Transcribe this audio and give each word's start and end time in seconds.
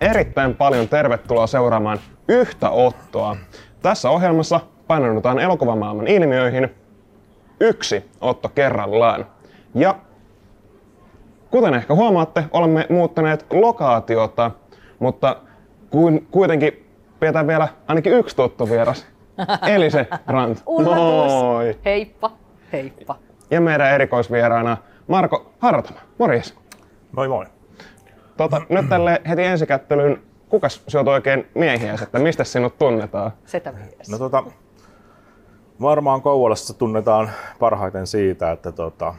erittäin 0.00 0.54
paljon 0.56 0.88
tervetuloa 0.88 1.46
seuraamaan 1.46 1.98
yhtä 2.28 2.70
ottoa. 2.70 3.36
Tässä 3.82 4.10
ohjelmassa 4.10 4.60
paneudutaan 4.86 5.38
elokuvamaailman 5.38 6.06
ilmiöihin 6.06 6.74
yksi 7.60 8.10
otto 8.20 8.48
kerrallaan. 8.48 9.26
Ja 9.74 9.94
kuten 11.50 11.74
ehkä 11.74 11.94
huomaatte, 11.94 12.44
olemme 12.50 12.86
muuttaneet 12.90 13.46
lokaatiota, 13.52 14.50
mutta 14.98 15.36
kuitenkin 16.30 16.86
pidetään 17.20 17.46
vielä 17.46 17.68
ainakin 17.88 18.12
yksi 18.12 18.36
tuttu-vieras. 18.36 19.06
Eli 19.74 19.90
se 19.90 20.06
Rant. 20.26 20.62
Moi! 20.84 21.78
Heippa, 21.84 22.30
heippa. 22.72 23.16
Ja 23.50 23.60
meidän 23.60 23.90
erikoisvieraana 23.94 24.76
Marko 25.08 25.52
Hartama. 25.58 26.00
Morjes. 26.18 26.54
Moi 27.12 27.28
moi. 27.28 27.46
Tota, 28.40 28.62
nyt 28.68 28.88
tälle 28.88 29.22
heti 29.28 29.44
ensikättelyyn, 29.44 30.22
kukas 30.48 30.82
sinut 30.88 31.08
oikein 31.08 31.46
miehiä, 31.54 31.98
että 32.02 32.18
mistä 32.18 32.44
sinut 32.44 32.78
tunnetaan? 32.78 33.32
Setämies. 33.46 34.08
No 34.10 34.18
tota, 34.18 34.44
varmaan 35.80 36.22
Kouvolassa 36.22 36.74
tunnetaan 36.74 37.30
parhaiten 37.58 38.06
siitä, 38.06 38.52
että 38.52 38.72
tota, 38.72 39.14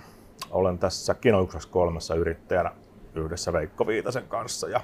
olen 0.52 0.78
tässä 0.78 1.14
Kino 1.14 1.38
123 1.38 2.00
yrittäjänä 2.20 2.72
yhdessä 3.16 3.54
Veikko 3.54 3.88
Viitasen 3.88 4.24
kanssa. 4.28 4.70
Ja, 4.70 4.82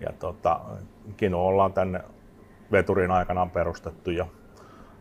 ja 0.00 0.12
tota, 0.18 0.60
Kino 1.16 1.46
ollaan 1.46 1.72
tänne 1.72 2.00
veturin 2.72 3.10
aikanaan 3.10 3.50
perustettu 3.50 4.10
ja, 4.10 4.26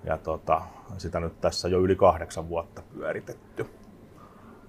ja 0.04 0.18
tota, 0.18 0.62
sitä 0.98 1.20
nyt 1.20 1.42
tässä 1.42 1.68
jo 1.68 1.80
yli 1.80 1.96
kahdeksan 1.96 2.50
vuotta 2.50 2.82
pyöritetty. 2.94 3.66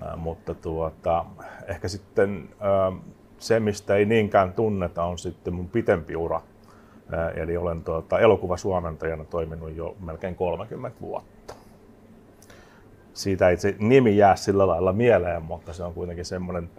Ää, 0.00 0.16
mutta 0.16 0.54
tuota, 0.54 1.24
ehkä 1.66 1.88
sitten 1.88 2.48
ää, 2.60 2.92
se, 3.44 3.60
mistä 3.60 3.96
ei 3.96 4.04
niinkään 4.04 4.52
tunneta, 4.52 5.04
on 5.04 5.18
sitten 5.18 5.54
mun 5.54 5.68
pitempi 5.68 6.16
ura. 6.16 6.40
Eli 7.34 7.56
olen 7.56 7.84
tuota, 7.84 8.18
elokuvasuomentajana 8.18 9.24
toiminut 9.24 9.76
jo 9.76 9.96
melkein 10.00 10.34
30 10.34 11.00
vuotta. 11.00 11.54
Siitä 13.12 13.48
ei 13.48 13.56
se 13.56 13.76
nimi 13.78 14.16
jää 14.16 14.36
sillä 14.36 14.66
lailla 14.66 14.92
mieleen, 14.92 15.42
mutta 15.42 15.72
se 15.72 15.82
on 15.82 15.94
kuitenkin 15.94 16.24
semmoinen 16.24 16.70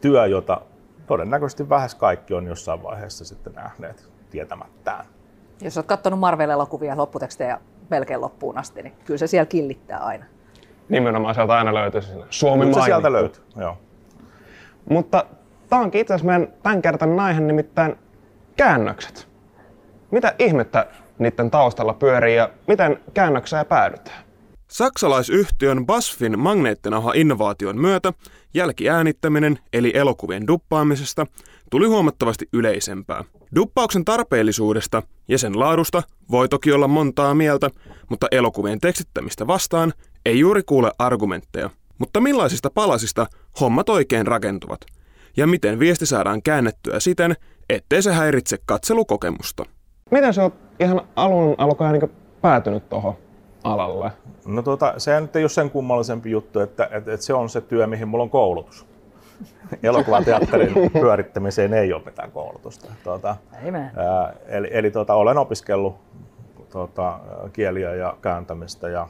työ, 0.00 0.26
jota 0.26 0.60
todennäköisesti 1.06 1.68
vähes 1.68 1.94
kaikki 1.94 2.34
on 2.34 2.46
jossain 2.46 2.82
vaiheessa 2.82 3.24
sitten 3.24 3.52
nähneet 3.52 4.08
tietämättään. 4.30 5.04
Jos 5.60 5.76
olet 5.76 5.86
katsonut 5.86 6.20
Marvel-elokuvia 6.20 6.96
lopputekstejä 6.96 7.60
melkein 7.90 8.20
loppuun 8.20 8.58
asti, 8.58 8.82
niin 8.82 8.94
kyllä 9.04 9.18
se 9.18 9.26
siellä 9.26 9.46
killittää 9.46 9.98
aina. 9.98 10.24
Nimenomaan 10.88 11.34
sieltä 11.34 11.52
aina 11.52 11.74
löytyy. 11.74 12.00
Suomi 12.30 12.74
se 12.74 12.80
sieltä 12.80 13.12
löytyy, 13.12 13.42
joo. 13.56 13.78
Mutta 14.90 15.24
tämä 15.68 15.82
onkin 15.82 16.00
itse 16.00 16.14
asiassa 16.14 16.26
meidän 16.26 16.48
tämänkertainen 16.62 17.20
aihe, 17.20 17.40
nimittäin 17.40 17.96
käännökset. 18.56 19.28
Mitä 20.10 20.34
ihmettä 20.38 20.86
niiden 21.18 21.50
taustalla 21.50 21.94
pyörii 21.94 22.36
ja 22.36 22.50
miten 22.66 23.00
käännökseen 23.14 23.66
päädytään? 23.66 24.24
Saksalaisyhtiön 24.68 25.86
BASFin 25.86 26.38
magneettinauha-innovaation 26.38 27.80
myötä 27.80 28.12
jälkiäänittäminen 28.54 29.58
eli 29.72 29.92
elokuvien 29.94 30.46
duppaamisesta 30.46 31.26
tuli 31.70 31.86
huomattavasti 31.86 32.48
yleisempää. 32.52 33.24
Duppauksen 33.54 34.04
tarpeellisuudesta 34.04 35.02
ja 35.28 35.38
sen 35.38 35.60
laadusta 35.60 36.02
voi 36.30 36.48
toki 36.48 36.72
olla 36.72 36.88
montaa 36.88 37.34
mieltä, 37.34 37.70
mutta 38.10 38.26
elokuvien 38.30 38.80
tekstittämistä 38.80 39.46
vastaan 39.46 39.92
ei 40.26 40.38
juuri 40.38 40.62
kuule 40.62 40.92
argumentteja. 40.98 41.70
Mutta 41.98 42.20
millaisista 42.20 42.70
palasista 42.70 43.26
hommat 43.60 43.88
oikein 43.88 44.26
rakentuvat? 44.26 44.80
Ja 45.38 45.46
miten 45.46 45.78
viesti 45.78 46.06
saadaan 46.06 46.42
käännettyä 46.42 47.00
siten, 47.00 47.36
ettei 47.68 48.02
se 48.02 48.12
häiritse 48.12 48.56
katselukokemusta? 48.66 49.64
Miten 50.10 50.34
se 50.34 50.42
on 50.42 50.52
ihan 50.80 51.00
alun 51.16 51.54
alkaen 51.58 51.92
niin 51.92 52.12
päätynyt 52.40 52.88
tuohon 52.88 53.14
alalle? 53.64 54.12
No 54.46 54.62
tuota, 54.62 54.94
se 54.96 55.20
nyt 55.20 55.36
ei 55.36 55.42
ole 55.42 55.48
sen 55.48 55.70
kummallisempi 55.70 56.30
juttu, 56.30 56.60
että, 56.60 56.84
että, 56.84 57.14
että 57.14 57.26
se 57.26 57.34
on 57.34 57.48
se 57.48 57.60
työ, 57.60 57.86
mihin 57.86 58.08
mulla 58.08 58.24
on 58.24 58.30
koulutus. 58.30 58.86
Elokuvateatterin 59.82 60.74
pyörittämiseen 61.00 61.74
ei 61.74 61.92
ole 61.92 62.02
mitään 62.04 62.32
koulutusta. 62.32 62.92
Tuota, 63.04 63.36
ää, 63.96 64.34
eli 64.46 64.68
eli 64.70 64.90
tuota, 64.90 65.14
olen 65.14 65.38
opiskellut 65.38 65.96
tuota, 66.70 67.20
kieliä 67.52 67.94
ja 67.94 68.16
kääntämistä 68.22 68.88
ja 68.88 69.08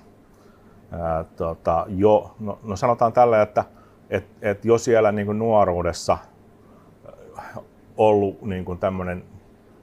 ää, 0.92 1.24
tuota, 1.24 1.86
jo, 1.88 2.34
no, 2.40 2.58
no 2.62 2.76
sanotaan 2.76 3.12
tällä, 3.12 3.42
että 3.42 3.64
et, 4.10 4.24
et 4.42 4.64
jo 4.64 4.78
siellä 4.78 5.12
niin 5.12 5.26
kuin 5.26 5.38
nuoruudessa 5.38 6.18
ollut 7.96 8.42
niin 8.42 8.64
kuin 8.64 8.78
tämmöinen 8.78 9.24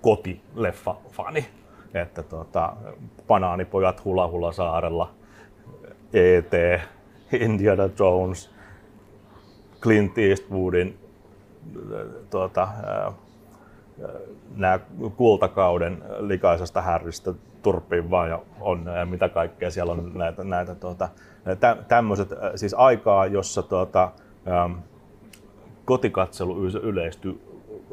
kotileffa-fani, 0.02 1.46
että 1.94 2.24
tuota, 2.24 2.74
Banaanipojat 3.28 4.06
Hula 4.06 4.28
Hula 4.28 4.52
saarella, 4.52 5.12
E.T., 6.14 6.82
Indiana 7.34 7.90
Jones, 8.00 8.52
Clint 9.82 10.18
Eastwoodin 10.18 11.00
tuota, 12.30 12.68
nämä 14.56 14.80
kultakauden 15.16 16.04
likaisesta 16.20 16.82
härristä 16.82 17.34
turppiin 17.62 18.10
vaan 18.10 18.30
ja 18.30 18.42
onnea 18.60 18.98
ja 18.98 19.06
mitä 19.06 19.30
kaikkea 19.30 19.72
siellä 19.72 19.92
on 19.92 20.12
näitä, 20.14 20.44
näitä 20.44 20.76
tuota, 20.76 21.10
tä, 21.60 21.78
tämmöiset, 21.88 22.30
siis 22.56 22.74
aikaa, 22.74 23.26
jossa 23.26 23.64
tuota, 23.64 24.12
ähm, 24.48 24.74
kotikatselu 25.86 26.66
yleistyi 26.66 27.42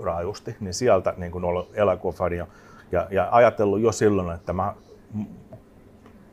rajusti, 0.02 0.56
niin 0.60 0.74
sieltä 0.74 1.14
niin 1.16 1.32
kuin 1.32 1.44
ollut 1.44 1.70
elokuvafani 1.74 2.36
ja, 2.36 2.46
ja, 2.92 3.06
ja 3.10 3.28
ajatellut 3.30 3.80
jo 3.80 3.92
silloin, 3.92 4.34
että 4.34 4.52
mä 4.52 4.74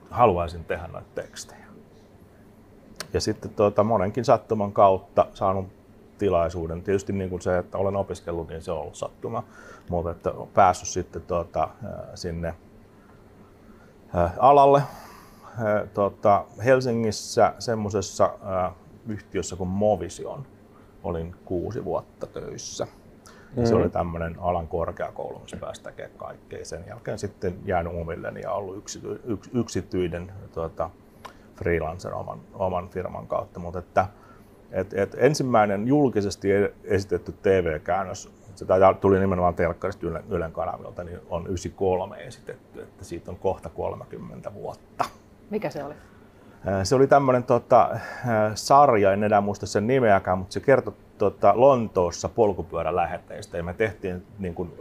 haluaisin 0.09 0.65
tehdä 0.65 0.87
näitä 0.87 1.07
tekstejä. 1.15 1.65
Ja 3.13 3.21
sitten 3.21 3.51
tuota, 3.51 3.83
monenkin 3.83 4.25
sattuman 4.25 4.71
kautta 4.71 5.25
saanut 5.33 5.65
tilaisuuden. 6.17 6.83
Tietysti 6.83 7.13
niin 7.13 7.29
kuin 7.29 7.41
se, 7.41 7.57
että 7.57 7.77
olen 7.77 7.95
opiskellut, 7.95 8.47
niin 8.47 8.61
se 8.61 8.71
on 8.71 8.79
ollut 8.79 8.95
sattuma, 8.95 9.43
mutta 9.89 10.11
että 10.11 10.33
päässyt 10.53 10.89
sitten 10.89 11.21
tuota, 11.21 11.69
sinne 12.15 12.53
alalle. 14.39 14.81
Tuota, 15.93 16.45
Helsingissä 16.65 17.53
semmoisessa 17.59 18.33
yhtiössä 19.07 19.55
kuin 19.55 19.69
Movision 19.69 20.45
olin 21.03 21.35
kuusi 21.45 21.85
vuotta 21.85 22.27
töissä. 22.27 22.87
Mm. 23.55 23.65
Se 23.65 23.75
oli 23.75 23.89
tämmöinen 23.89 24.35
alan 24.39 24.67
korkeakoulu, 24.67 25.39
missä 25.39 25.57
pääsi 25.57 25.83
tekemään 25.83 26.17
kaikkea. 26.17 26.65
Sen 26.65 26.85
jälkeen 26.87 27.19
sitten 27.19 27.59
jäänyt 27.65 27.93
omilleni 27.93 28.41
ja 28.41 28.51
ollut 28.51 28.77
yksity, 28.77 29.21
yks, 29.23 29.49
yksityinen 29.53 30.31
tuota, 30.53 30.89
freelancer 31.55 32.13
oman, 32.13 32.39
oman 32.53 32.89
firman 32.89 33.27
kautta. 33.27 33.59
Mutta 33.59 33.79
että, 33.79 34.07
et, 34.71 34.93
et 34.93 35.15
ensimmäinen 35.17 35.87
julkisesti 35.87 36.47
esitetty 36.83 37.31
TV-käännös, 37.31 38.29
se 38.55 38.65
tuli 39.01 39.19
nimenomaan 39.19 39.55
telkkarista 39.55 40.07
Ylen, 40.07 40.23
Ylen 40.29 40.51
kanavilta, 40.51 41.03
niin 41.03 41.19
on 41.29 41.47
93 41.47 42.17
esitetty, 42.17 42.81
että 42.81 43.05
siitä 43.05 43.31
on 43.31 43.37
kohta 43.37 43.69
30 43.69 44.53
vuotta. 44.53 45.05
Mikä 45.49 45.69
se 45.69 45.83
oli? 45.83 45.93
Se 46.83 46.95
oli 46.95 47.07
tämmöinen 47.07 47.43
tota, 47.43 47.99
sarja, 48.55 49.13
en 49.13 49.23
enää 49.23 49.41
muista 49.41 49.67
sen 49.67 49.87
nimeäkään, 49.87 50.37
mutta 50.37 50.53
se 50.53 50.59
kertoi 50.59 50.93
tota, 51.17 51.53
Lontoossa 51.55 52.29
polkupyöräläheteistä 52.29 53.57
ja 53.57 53.63
me 53.63 53.73
tehtiin 53.73 54.25
niin 54.39 54.55
kuin, 54.55 54.71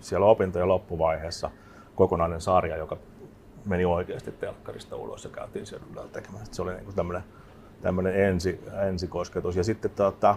siellä 0.00 0.26
opintojen 0.26 0.68
loppuvaiheessa 0.68 1.50
kokonainen 1.94 2.40
sarja, 2.40 2.76
joka 2.76 2.96
meni 3.66 3.84
oikeasti 3.84 4.32
telkkarista 4.32 4.96
ulos 4.96 5.24
ja 5.24 5.30
käytiin 5.30 5.66
siellä 5.66 5.86
tekemään. 6.12 6.46
Se 6.50 6.62
oli 6.62 6.72
niin 6.72 6.84
kuin 6.84 6.96
tämmöinen, 6.96 7.22
tämmöinen 7.82 8.24
ensi, 8.24 8.60
ensikosketus. 8.88 9.56
Ja 9.56 9.64
sitten 9.64 9.90
tota, 9.90 10.36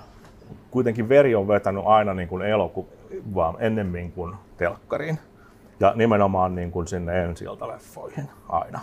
kuitenkin 0.71 1.09
veri 1.09 1.35
on 1.35 1.47
vetänyt 1.47 1.83
aina 1.85 2.13
niin 2.13 2.29
kuin 2.29 2.45
elokuvaan 2.45 3.55
ennemmin 3.59 4.11
kuin 4.11 4.35
telkkariin. 4.57 5.19
Ja 5.79 5.93
nimenomaan 5.95 6.55
niin 6.55 6.71
kuin 6.71 6.87
sinne 6.87 7.23
ensi 7.23 7.45
leffoihin 7.45 8.29
aina. 8.49 8.79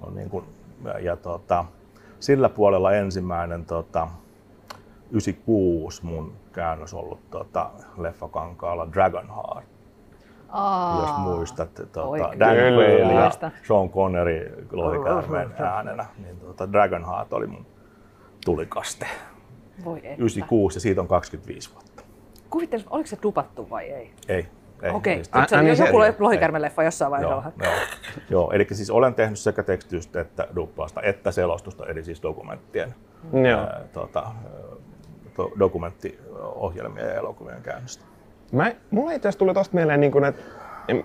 On 0.00 0.14
niin 0.14 0.30
kuin, 0.30 0.44
ja, 0.84 0.98
ja 0.98 1.16
tota, 1.16 1.64
sillä 2.20 2.48
puolella 2.48 2.92
ensimmäinen 2.92 3.64
tota, 3.64 4.08
96 5.10 6.04
mun 6.04 6.32
käännös 6.52 6.94
ollut 6.94 7.30
tota, 7.30 7.70
leffakankaalla 7.98 8.92
Dragonheart 8.92 9.64
Aa, 10.48 11.00
jos 11.00 11.18
muistat 11.18 11.74
tuota, 11.74 12.30
Dan 12.38 12.56
Quayle 12.56 13.14
ja 13.14 13.30
Sean 13.66 13.90
Connery 13.90 14.66
lohikäärmeen 14.72 15.52
äänenä, 15.62 16.06
niin 16.24 16.40
tuota, 16.40 16.72
Dragonheart 16.72 17.32
oli 17.32 17.46
mun 17.46 17.66
tulikaste. 18.44 19.06
Voi 19.84 19.98
että. 19.98 20.22
96 20.22 20.76
ja 20.76 20.80
siitä 20.80 21.00
on 21.00 21.08
25 21.08 21.72
vuotta. 21.74 22.02
Kuvittelis, 22.50 22.86
oliko 22.90 23.06
se 23.06 23.18
dupattu 23.22 23.70
vai 23.70 23.84
ei? 23.90 24.12
Ei. 24.28 24.46
Ei 24.82 24.90
Okei, 24.90 25.22
okay. 25.28 25.46
se 25.48 25.56
oli 25.56 26.06
joku 26.06 26.22
lohikärmeleffa 26.24 26.82
jossain 26.82 27.10
vaiheessa. 27.10 27.52
Joo, 27.62 27.72
joo, 27.72 27.80
joo, 28.30 28.52
eli 28.52 28.66
siis 28.72 28.90
olen 28.90 29.14
tehnyt 29.14 29.38
sekä 29.38 29.62
tekstitystä 29.62 30.20
että 30.20 30.48
duppausta 30.56 31.02
että 31.02 31.30
selostusta, 31.30 31.86
eli 31.86 32.04
siis 32.04 32.22
dokumenttien, 32.22 32.94
mm. 33.32 33.44
ää, 33.44 33.80
tuota, 33.92 34.32
dokumenttiohjelmia 35.58 37.04
ja 37.04 37.14
elokuvien 37.14 37.62
käännöstä. 37.62 38.04
Mä, 38.52 38.72
mulla 38.90 39.12
itse 39.12 39.28
asiassa 39.28 39.38
tuli 39.38 39.54
tosta 39.54 39.74
mieleen, 39.74 40.00
niin 40.00 40.12
kun, 40.12 40.24
että 40.24 40.42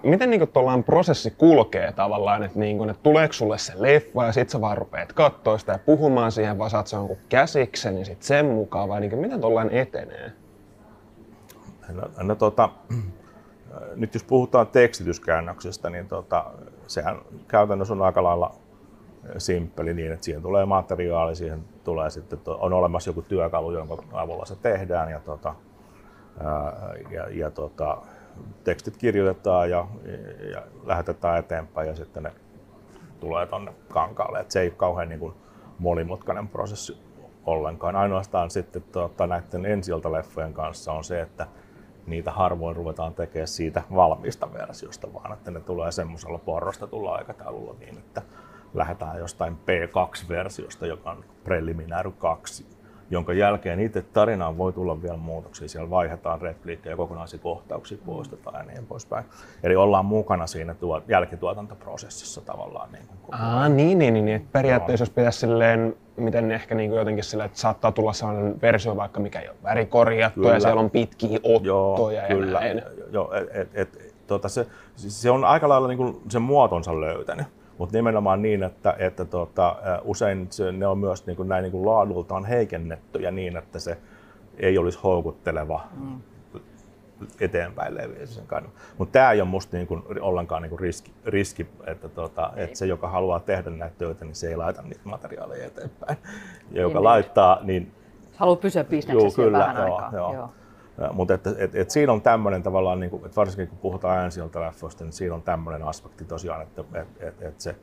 miten 0.04 0.30
niin 0.30 0.48
tuollainen 0.48 0.84
prosessi 0.84 1.32
kulkee 1.32 1.92
tavallaan, 1.92 2.44
että, 2.44 2.60
niin 2.60 2.78
kun, 2.78 2.90
että 2.90 3.04
tuleeko 3.04 3.34
sulle 3.34 3.58
se 3.58 3.74
leffa 3.76 4.26
ja 4.26 4.32
sit 4.32 4.50
sä 4.50 4.62
vaan 4.62 4.78
rupeat 4.78 5.14
katsoa 5.14 5.58
sitä 5.58 5.72
ja 5.72 5.80
puhumaan 5.80 6.32
siihen, 6.32 6.58
vai 6.58 6.70
saat 6.70 6.88
se 6.88 6.96
jonkun 6.96 7.18
käsiksen 7.30 7.96
niin 7.96 8.06
sit 8.06 8.24
sen 8.24 8.46
mukaan, 8.46 8.90
vai 8.90 9.00
niin 9.00 9.18
miten 9.20 9.42
tuollainen 9.42 9.78
etenee? 9.78 10.32
No, 11.94 12.04
no 12.24 12.36
tota, 12.36 12.70
nyt 13.96 14.14
jos 14.14 14.24
puhutaan 14.24 14.68
tekstityskäännöksestä, 14.68 15.90
niin 15.90 16.08
tota, 16.08 16.46
sehän 16.88 17.18
käytännössä 17.48 17.94
on 17.94 18.02
aika 18.02 18.24
lailla 18.24 18.56
simppeli 19.38 19.94
niin, 19.94 20.12
että 20.12 20.26
siihen 20.26 20.42
tulee 20.42 20.66
materiaali, 20.66 21.36
siihen 21.36 21.64
tulee 21.84 22.10
sitten, 22.10 22.40
on 22.46 22.74
olemassa 22.74 23.10
joku 23.10 23.22
työkalu, 23.22 23.72
jonka 23.72 23.98
avulla 24.12 24.46
se 24.46 24.56
tehdään 24.56 25.12
ja, 25.12 25.20
tota, 25.20 25.56
ja, 27.12 27.30
ja 27.30 27.52
tota, 27.52 27.98
tekstit 28.64 28.98
kirjoitetaan 28.98 29.70
ja, 29.70 29.88
ja 30.52 30.64
lähetetään 30.86 31.40
eteenpäin 31.40 31.88
ja 31.88 31.96
sitten 31.96 32.24
ne 32.24 32.32
tulee 33.20 33.46
tuonne 33.46 33.74
kankaalle. 33.90 34.40
Et 34.40 34.52
se 34.52 34.62
ei 34.62 34.68
ole 34.68 34.76
kauhean 34.78 35.10
niin 35.10 35.20
kuin 35.20 35.34
monimutkainen 35.80 36.48
prosessi 36.48 36.98
ollenkaan. 37.46 37.96
Ainoastaan 37.96 38.50
sitten 38.50 38.84
tota, 38.92 39.28
näiden 39.28 39.66
ensi 39.66 39.92
leffojen 39.92 40.54
kanssa 40.54 40.92
on 40.92 41.04
se, 41.04 41.22
että 41.22 41.48
niitä 42.08 42.32
harvoin 42.32 42.76
ruvetaan 42.76 43.14
tekemään 43.14 43.48
siitä 43.48 43.84
valmista 43.96 44.54
versiosta, 44.54 45.14
vaan 45.14 45.34
että 45.34 45.52
ne 45.52 45.60
tulee 45.60 45.92
semmoisella 45.92 46.38
porrastetulla 46.38 47.16
aikataululla 47.16 47.76
niin, 47.80 47.98
että 47.98 48.22
lähdetään 48.74 49.18
jostain 49.18 49.58
P2-versiosta, 49.58 50.86
joka 50.86 51.12
on 51.12 51.26
Preliminary 51.44 52.12
2, 52.12 52.66
jonka 53.12 53.34
jälkeen 53.34 53.80
itse 53.80 54.02
tarinaan 54.02 54.58
voi 54.58 54.74
tulla 54.74 55.02
vielä 55.02 55.18
muutoksia. 55.18 55.68
Siellä 55.68 55.90
vaihdetaan 55.90 56.42
repliikkejä, 56.42 56.96
kokonaisia 56.96 57.40
kohtauksia 57.40 57.98
poistetaan 58.06 58.56
ja 58.56 58.74
niin 58.74 58.88
poispäin. 58.88 59.26
Eli 59.64 59.76
ollaan 59.76 60.06
mukana 60.06 60.48
siinä 60.48 60.74
tuo, 60.74 61.02
jälkituotantoprosessissa 61.08 62.42
tavallaan. 62.42 62.92
Niin, 62.92 63.04
kuin 63.22 63.36
Aa, 63.42 63.70
niin, 63.70 64.00
niin, 64.00 64.14
niin, 64.14 64.26
niin. 64.26 64.48
periaatteessa 64.52 65.02
jos 65.02 65.10
pitäisi 65.10 65.40
silleen, 65.40 65.96
miten 66.18 66.52
ehkä 66.52 66.76
niin 66.76 66.90
kuin 66.90 67.00
jotenkin 67.00 67.24
silleen, 67.24 67.46
että 67.46 67.60
saattaa 67.60 67.92
tulla 67.92 68.14
sellainen 68.14 68.62
versio 68.62 68.96
vaikka 68.96 69.20
mikä 69.20 69.40
ei 69.40 69.50
ole 69.50 69.58
värikorjattu 69.64 70.42
kyllä. 70.42 70.54
ja 70.54 70.60
siellä 70.60 70.82
on 70.82 70.90
pitkiä 70.90 71.40
ottoja 71.44 71.68
Joo, 71.68 72.10
ja 72.10 72.28
kyllä. 72.28 72.60
näin. 72.60 72.82
Joo, 73.12 73.34
et, 73.34 73.50
et, 73.54 73.70
et, 73.74 74.14
tota 74.28 74.50
se, 74.50 74.68
se 74.96 75.32
on 75.32 75.46
aika 75.46 75.70
lailla 75.70 75.88
niin 75.88 75.98
kuin 75.98 76.22
sen 76.30 76.42
muotonsa 76.42 77.02
löytänyt 77.02 77.48
mutta 77.82 77.98
nimenomaan 77.98 78.42
niin, 78.42 78.64
että, 78.64 78.96
että 79.00 79.26
tota, 79.26 79.76
usein 80.04 80.48
se, 80.50 80.72
ne 80.72 80.88
on 80.88 80.98
myös 80.98 81.26
niin 81.26 81.38
kuin, 81.38 81.50
näin 81.50 81.64
niin 81.64 81.72
kuin 81.72 81.86
laadultaan 81.86 82.46
heikennettyjä 82.46 83.32
niin, 83.32 83.58
että 83.58 83.80
se 83.80 83.98
ei 84.58 84.78
olisi 84.78 85.00
houkutteleva 85.04 85.82
mm. 86.02 86.22
eteenpäin 87.40 87.98
leviämisen 87.98 88.48
kannalta. 88.48 88.80
Mutta 88.98 89.12
tämä 89.12 89.32
ei 89.32 89.42
ole 89.42 89.50
minusta 89.50 89.78
niin 89.78 89.88
kuin, 89.88 90.04
ollenkaan 90.22 90.62
niin 90.62 90.70
kuin 90.70 90.80
riski, 90.80 91.12
riski 91.26 91.68
että, 91.88 92.10
tota, 92.10 92.54
että 92.56 92.78
se, 92.78 92.86
joka 92.86 93.10
haluaa 93.10 93.40
tehdä 93.40 93.70
näitä 93.70 93.96
töitä, 93.98 94.26
niin 94.26 94.36
se 94.36 94.48
ei 94.50 94.58
laita 94.58 94.82
niitä 94.82 95.02
materiaaleja 95.04 95.66
eteenpäin. 95.66 96.18
Ja 96.72 96.82
joka 96.82 97.00
niin, 97.00 97.04
laittaa, 97.04 97.60
niin... 97.64 97.92
Haluaa 98.36 98.56
pysyä 98.56 98.84
bisneksessä 98.84 99.42
kyllä, 99.42 99.60
vähän 99.60 99.76
joo, 99.76 99.96
aikaa. 99.96 100.12
Joo. 100.14 100.34
Joo. 100.34 100.50
Mutta 101.14 101.34
et, 101.34 101.48
et, 101.48 101.76
et 101.76 101.92
siinä 101.92 102.12
on 102.12 102.22
tämmöinen 102.22 102.64
tavallaan, 102.64 103.00
niin 103.00 103.10
kuin, 103.10 103.26
että 103.26 103.36
varsinkin 103.36 103.68
kun 103.68 103.78
puhutaan 103.78 104.26
ensiltä 104.26 104.62
leffoista, 104.62 105.04
niin 105.04 105.14
siinä 105.14 105.36
on 105.36 105.42
tämmöinen 105.42 105.84
aspekti 105.84 106.26
tosiaan, 106.26 106.62
että 106.62 106.84
et, 106.94 107.08
et, 107.20 107.42
et 107.42 107.62
se, 107.62 107.76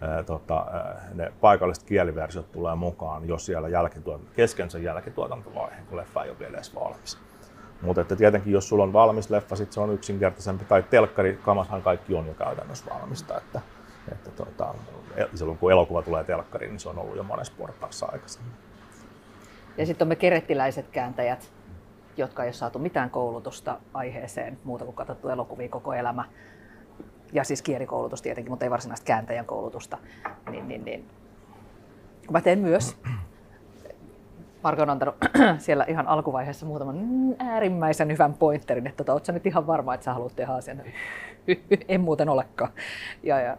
ää, 0.00 0.22
tota, 0.22 0.66
ne 1.14 1.32
paikalliset 1.40 1.84
kieliversiot 1.84 2.52
tulee 2.52 2.74
mukaan, 2.74 3.28
jos 3.28 3.46
siellä 3.46 3.68
jälkituot, 3.68 4.20
kesken 4.36 4.70
sen 4.70 4.82
jälkituotantovaihe, 4.82 5.76
kun 5.88 5.98
leffa 5.98 6.24
ei 6.24 6.30
ole 6.30 6.38
vielä 6.38 6.54
edes 6.54 6.74
valmis. 6.74 7.18
Mutta 7.82 8.00
että 8.00 8.16
tietenkin 8.16 8.52
jos 8.52 8.68
sulla 8.68 8.84
on 8.84 8.92
valmis 8.92 9.30
leffa, 9.30 9.56
sit 9.56 9.72
se 9.72 9.80
on 9.80 9.92
yksinkertaisempi, 9.92 10.64
tai 10.64 10.82
telkkari, 10.82 11.38
kamashan 11.44 11.82
kaikki 11.82 12.14
on 12.14 12.26
jo 12.26 12.34
käytännössä 12.34 12.84
valmista. 12.90 13.38
Että, 13.38 13.60
että 14.12 14.30
tota, 14.30 14.74
silloin 15.34 15.58
kun 15.58 15.72
elokuva 15.72 16.02
tulee 16.02 16.24
telkkariin, 16.24 16.70
niin 16.70 16.80
se 16.80 16.88
on 16.88 16.98
ollut 16.98 17.16
jo 17.16 17.22
monessa 17.22 17.52
portaassa 17.58 18.06
aikaisemmin. 18.12 18.52
Ja 19.78 19.86
sitten 19.86 20.04
on 20.04 20.08
me 20.08 20.16
kerettiläiset 20.16 20.88
kääntäjät, 20.88 21.52
jotka 22.16 22.42
ei 22.42 22.46
ole 22.46 22.52
saatu 22.52 22.78
mitään 22.78 23.10
koulutusta 23.10 23.78
aiheeseen 23.94 24.58
muuta 24.64 24.84
kuin 24.84 24.94
katsottu 24.94 25.28
elokuvia 25.28 25.68
koko 25.68 25.92
elämä. 25.92 26.24
Ja 27.32 27.44
siis 27.44 27.62
kielikoulutus 27.62 28.22
tietenkin, 28.22 28.52
mutta 28.52 28.64
ei 28.64 28.70
varsinaista 28.70 29.04
kääntäjän 29.04 29.46
koulutusta. 29.46 29.98
Niin, 30.50 30.68
niin, 30.68 30.84
niin. 30.84 31.08
Mä 32.30 32.40
teen 32.40 32.58
myös. 32.58 32.96
Marko 34.62 34.82
on 34.82 34.90
antanut 34.90 35.14
siellä 35.58 35.84
ihan 35.88 36.08
alkuvaiheessa 36.08 36.66
muutaman 36.66 36.98
äärimmäisen 37.38 38.12
hyvän 38.12 38.34
pointerin, 38.34 38.86
että 38.86 38.96
tota, 38.96 39.12
ootko 39.12 39.32
nyt 39.32 39.46
ihan 39.46 39.66
varma, 39.66 39.94
että 39.94 40.04
sä 40.04 40.14
haluat 40.14 40.36
tehdä 40.36 40.52
asian? 40.52 40.82
en 41.88 42.00
muuten 42.00 42.28
olekaan. 42.28 42.70
Ja, 43.22 43.40
ja 43.40 43.56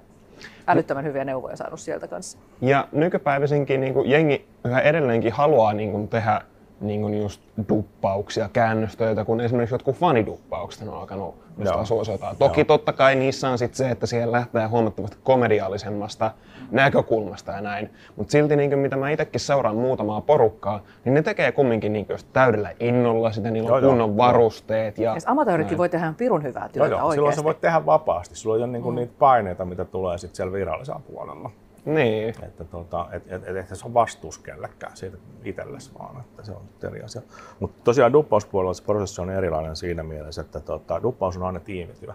älyttömän 0.68 1.06
hyviä 1.06 1.26
neuvoja 1.26 1.56
saanut 1.56 1.80
sieltä 1.80 2.08
kanssa. 2.08 2.38
Ja 2.62 2.88
nykypäivisinkin 2.92 3.82
niin 3.82 4.10
jengi 4.10 4.48
yhä 4.66 4.80
edelleenkin 4.80 5.34
haluaa 5.34 5.74
niin 5.74 6.08
tehdä 6.08 6.42
niin 6.82 7.02
kuin 7.02 7.22
just 7.22 7.42
duppauksia, 7.70 8.50
käännöstöitä, 8.54 9.26
kun 9.26 9.42
esimerkiksi 9.42 9.74
jotkut 9.74 9.96
faniduppaukset 9.96 10.88
on 10.88 10.94
alkanut 10.94 11.36
suosiotaan. 11.84 12.36
Toki 12.36 12.60
Joo. 12.60 12.66
totta 12.66 12.94
kai 12.94 13.16
niissä 13.16 13.50
on 13.50 13.58
sit 13.58 13.76
se, 13.76 13.90
että 13.90 14.06
siellä 14.06 14.32
lähtee 14.32 14.68
huomattavasti 14.68 15.18
komediallisemmasta 15.24 16.32
näkökulmasta 16.72 17.52
ja 17.52 17.62
näin. 17.62 17.90
Mutta 18.16 18.32
silti 18.32 18.56
niin 18.56 18.70
kuin, 18.70 18.80
mitä 18.80 18.96
mä 18.96 19.10
itsekin 19.10 19.40
seuraan 19.40 19.76
muutamaa 19.76 20.22
porukkaa, 20.22 20.82
niin 21.06 21.14
ne 21.14 21.22
tekee 21.22 21.52
kumminkin 21.52 21.94
niin 21.94 22.06
kuin, 22.06 22.20
täydellä 22.34 22.72
innolla, 22.80 23.32
sitä 23.32 23.52
niillä 23.52 23.74
on 23.74 23.82
joo, 23.82 23.90
kunnon 23.90 24.10
joo. 24.10 24.18
varusteet. 24.18 24.98
Ja, 24.98 25.12
ja 25.12 25.22
amatööritkin 25.26 25.78
voi 25.78 25.90
tehdä 25.90 26.14
pirun 26.18 26.44
hyvää 26.44 26.70
työtä 26.70 26.90
joo, 26.90 27.00
joo. 27.00 27.12
Silloin 27.12 27.36
sä 27.36 27.44
voit 27.44 27.62
tehdä 27.62 27.86
vapaasti. 27.86 28.36
Sulla 28.36 28.56
ei 28.56 28.64
ole 28.64 28.72
niin 28.72 28.84
kuin, 28.84 28.96
mm. 28.96 29.00
niitä 29.00 29.14
paineita, 29.20 29.66
mitä 29.66 29.86
tulee 29.86 30.18
sit 30.18 30.36
siellä 30.36 30.54
virallisella 30.54 31.02
puolella. 31.14 31.52
Niin. 31.86 32.36
Että 32.44 32.64
tota, 32.64 33.08
et, 33.12 33.24
et, 33.28 33.48
et, 33.48 33.58
et 33.58 33.68
se 33.78 33.86
on 33.86 33.94
vastuus 33.94 34.38
kellekään 34.38 34.98
siitä 34.98 35.18
itsellesi 35.44 35.92
vaan, 36.00 36.20
että 36.20 36.44
se 36.44 36.52
on 36.52 36.62
eri 36.84 37.02
asia. 37.02 37.22
Mutta 37.60 37.82
tosiaan 37.84 38.14
duppauspuolella 38.14 38.74
se 38.74 38.84
prosessi 38.84 39.22
on 39.22 39.30
erilainen 39.30 39.76
siinä 39.76 40.04
mielessä, 40.04 40.42
että 40.42 40.60
tota, 40.60 41.04
duppaus 41.04 41.38
on 41.38 41.44
aina 41.44 41.60
tiimityö. 41.60 42.14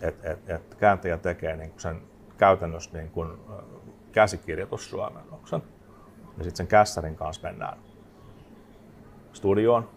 Et, 0.00 0.24
et, 0.24 0.50
et 0.50 0.74
kääntäjä 0.74 1.18
tekee 1.18 1.56
niin 1.56 1.72
sen 1.76 2.02
käytännössä 2.38 2.98
niin 2.98 3.10
kuin 3.10 3.28
käsikirjoitussuomennoksen. 4.12 5.62
Ja 6.38 6.44
sitten 6.44 6.56
sen 6.56 6.66
kässärin 6.66 7.16
kanssa 7.16 7.48
mennään 7.48 7.78
studioon. 9.32 9.88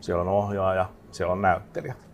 Siellä 0.00 0.20
on 0.20 0.28
ohjaaja, 0.28 0.88
siellä 1.10 1.32
on 1.32 1.42
näyttelijät. 1.42 2.08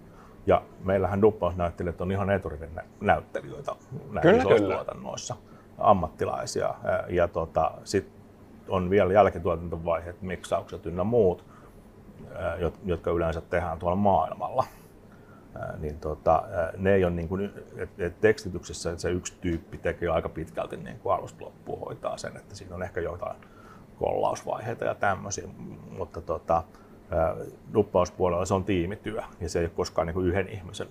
Ja 0.47 0.62
meillähän 0.85 1.23
duppausnäyttelijät 1.23 2.00
on 2.00 2.12
ihan 2.12 2.31
eturivin 2.31 2.71
näyttelijöitä 3.00 3.73
näissä 4.12 4.49
tuotannoissa 4.59 5.37
ammattilaisia. 5.81 6.75
Ja 7.09 7.29
tota, 7.29 7.73
sitten 7.85 8.21
on 8.69 8.91
vielä 8.91 9.13
jälkituotantovaiheet, 9.13 10.23
miksaukset 10.23 10.87
ynnä 10.87 11.05
muut, 11.05 11.45
jotka 12.85 13.11
yleensä 13.11 13.41
tehdään 13.41 13.79
tuolla 13.79 13.97
maailmalla. 13.97 14.65
Niin 15.79 15.99
tota, 15.99 16.43
ne 16.77 16.95
ei 16.95 17.05
ole 17.05 17.13
niin 17.13 17.29
kuin, 17.29 17.51
et, 17.77 18.01
et 18.01 18.21
tekstityksessä 18.21 18.99
se 18.99 19.11
yksi 19.11 19.35
tyyppi 19.41 19.79
tekee 19.79 20.09
aika 20.09 20.29
pitkälti 20.29 20.77
niin 20.77 20.99
kuin 20.99 21.15
alusta 21.15 21.45
loppuun 21.45 21.81
hoitaa 21.81 22.17
sen, 22.17 22.37
että 22.37 22.55
siinä 22.55 22.75
on 22.75 22.83
ehkä 22.83 23.01
jotain 23.01 23.37
kollausvaiheita 23.99 24.85
ja 24.85 24.95
tämmöisiä, 24.95 25.49
mutta 25.99 26.21
tota, 26.21 26.63
duppauspuolella 27.75 28.45
se 28.45 28.55
on 28.55 28.65
tiimityö 28.65 29.23
ja 29.41 29.49
se 29.49 29.59
ei 29.59 29.65
ole 29.65 29.73
koskaan 29.77 30.07
niin 30.07 30.15
kuin 30.15 30.27
yhden 30.27 30.49
ihmisen 30.49 30.89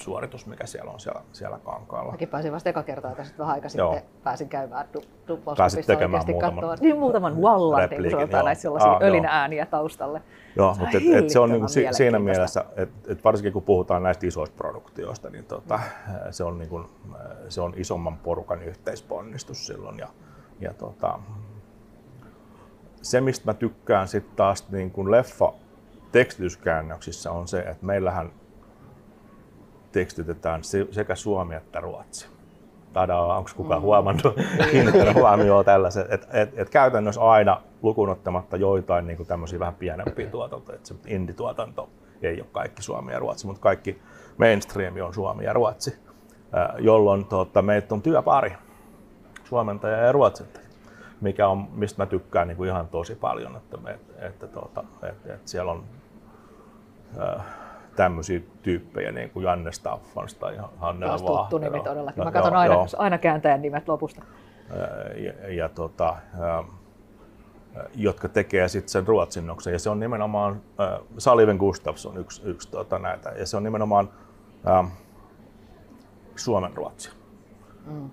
suoritus, 0.00 0.46
mikä 0.46 0.66
siellä 0.66 0.90
on 0.90 1.00
siellä, 1.00 1.20
siellä 1.32 1.58
kankaalla. 1.64 2.12
Mäkin 2.12 2.28
pääsin 2.28 2.52
vasta 2.52 2.70
eka 2.70 2.82
kertaa 2.82 3.14
tässä 3.14 3.34
vähän 3.38 3.54
aika 3.54 3.68
Joo. 3.74 3.92
sitten 3.92 4.10
pääsin 4.24 4.48
käymään 4.48 4.88
du- 4.98 5.54
Pääsit 5.56 5.86
tekemään 5.86 6.24
muutaman 6.26 6.54
katsoa. 6.54 6.74
Niin 6.80 6.98
muutaman 6.98 7.36
wallan, 7.36 7.90
niin 7.90 8.02
kun 8.02 8.10
sanotaan 8.10 8.44
näissä 8.44 8.62
sellaisia 8.62 8.90
ah, 8.90 9.02
ölinääniä 9.02 9.66
taustalle. 9.66 10.22
Joo, 10.56 10.74
mutta 10.78 10.96
et, 10.96 11.24
et 11.24 11.30
se 11.30 11.38
on 11.38 11.50
niin 11.50 11.60
kuin 11.60 11.94
siinä 11.94 12.18
mielessä, 12.18 12.64
että 12.76 13.12
et 13.12 13.24
varsinkin 13.24 13.52
kun 13.52 13.62
puhutaan 13.62 14.02
näistä 14.02 14.26
isoista 14.26 14.56
produktioista, 14.56 15.30
niin 15.30 15.44
tota, 15.44 15.76
mm. 15.76 16.14
se, 16.30 16.44
on 16.44 16.58
niin 16.58 16.68
kuin, 16.68 16.84
se 17.48 17.60
on 17.60 17.72
isomman 17.76 18.18
porukan 18.18 18.62
yhteisponnistus 18.62 19.66
silloin. 19.66 19.98
Ja, 19.98 20.08
ja 20.60 20.74
tota, 20.74 21.18
se, 23.02 23.20
mistä 23.20 23.50
mä 23.50 23.54
tykkään 23.54 24.08
sitten 24.08 24.36
taas 24.36 24.70
niin 24.70 24.90
kuin 24.90 25.10
leffa 25.10 25.52
tekstityskäännöksissä 26.12 27.32
on 27.32 27.48
se, 27.48 27.58
että 27.58 27.86
meillähän 27.86 28.32
tekstitetään 29.92 30.60
sekä 30.90 31.14
suomi 31.14 31.54
että 31.54 31.80
ruotsi. 31.80 32.28
Tadaa, 32.92 33.36
onko 33.36 33.50
kukaan 33.56 33.80
mm. 33.80 33.84
huomannut, 33.84 34.34
kiinnittänyt 34.70 35.14
huomioon 35.14 35.64
tällaiset, 35.64 36.12
että 36.12 36.26
et, 36.32 36.58
et 36.58 36.70
käytännössä 36.70 37.20
aina 37.20 37.60
lukunottamatta 37.82 38.56
joitain 38.56 39.06
niin 39.06 39.26
tämmöisiä 39.26 39.58
vähän 39.58 39.74
pienempiä 39.74 40.26
tuotantoja, 40.26 40.76
että 40.76 40.88
se 40.88 40.94
indie-tuotanto 41.06 41.88
ei 42.22 42.40
ole 42.40 42.48
kaikki 42.52 42.82
suomi 42.82 43.12
ja 43.12 43.18
ruotsi, 43.18 43.46
mutta 43.46 43.62
kaikki 43.62 44.02
mainstream 44.38 44.94
on 45.04 45.14
suomi 45.14 45.44
ja 45.44 45.52
ruotsi, 45.52 45.98
jolloin 46.78 47.24
tota, 47.24 47.62
meitä 47.62 47.94
on 47.94 48.02
työpari, 48.02 48.52
suomentaja 49.44 49.96
ja 49.96 50.12
ruotsintaja, 50.12 50.66
mikä 51.20 51.48
on, 51.48 51.68
mistä 51.72 52.02
mä 52.02 52.06
tykkään 52.06 52.48
niin 52.48 52.56
kuin 52.56 52.68
ihan 52.68 52.88
tosi 52.88 53.14
paljon, 53.14 53.56
että, 53.56 53.76
me, 53.76 53.98
että, 54.18 54.46
tota, 54.46 54.84
että, 55.02 55.34
että 55.34 55.50
siellä 55.50 55.72
on 55.72 55.84
tämmöisiä 58.00 58.40
tyyppejä 58.62 59.12
niin 59.12 59.30
kuin 59.30 59.44
Janne 59.44 59.72
Staffansta 59.72 60.40
tai 60.40 60.58
Hannela 60.76 61.18
Taas 61.18 61.22
tuttu 61.22 61.58
nimi 61.58 61.80
todellakin. 61.80 62.20
Mä 62.20 62.24
No, 62.24 62.32
katson 62.32 62.52
joo, 62.52 62.60
aina, 62.60 62.74
joo. 62.74 62.86
aina 62.98 63.18
kääntäjän 63.18 63.62
nimet 63.62 63.88
lopusta. 63.88 64.22
ja, 65.16 65.52
ja 65.52 65.68
tota, 65.68 66.16
jotka 67.94 68.28
tekee 68.28 68.68
sitten 68.68 68.88
sen 68.88 69.06
ruotsinnoksen. 69.06 69.72
Ja 69.72 69.78
se 69.78 69.90
on 69.90 70.00
nimenomaan, 70.00 70.62
äh, 70.80 71.00
Saliven 71.18 71.56
Gustafsson 71.56 72.16
yksi, 72.18 72.42
yksi 72.44 72.70
tota 72.70 72.98
näitä, 72.98 73.30
ja 73.30 73.46
se 73.46 73.56
on 73.56 73.62
nimenomaan 73.62 74.10
äh, 74.68 74.92
Suomen 76.36 76.76
ruotsi. 76.76 77.10
Mm. 77.86 78.10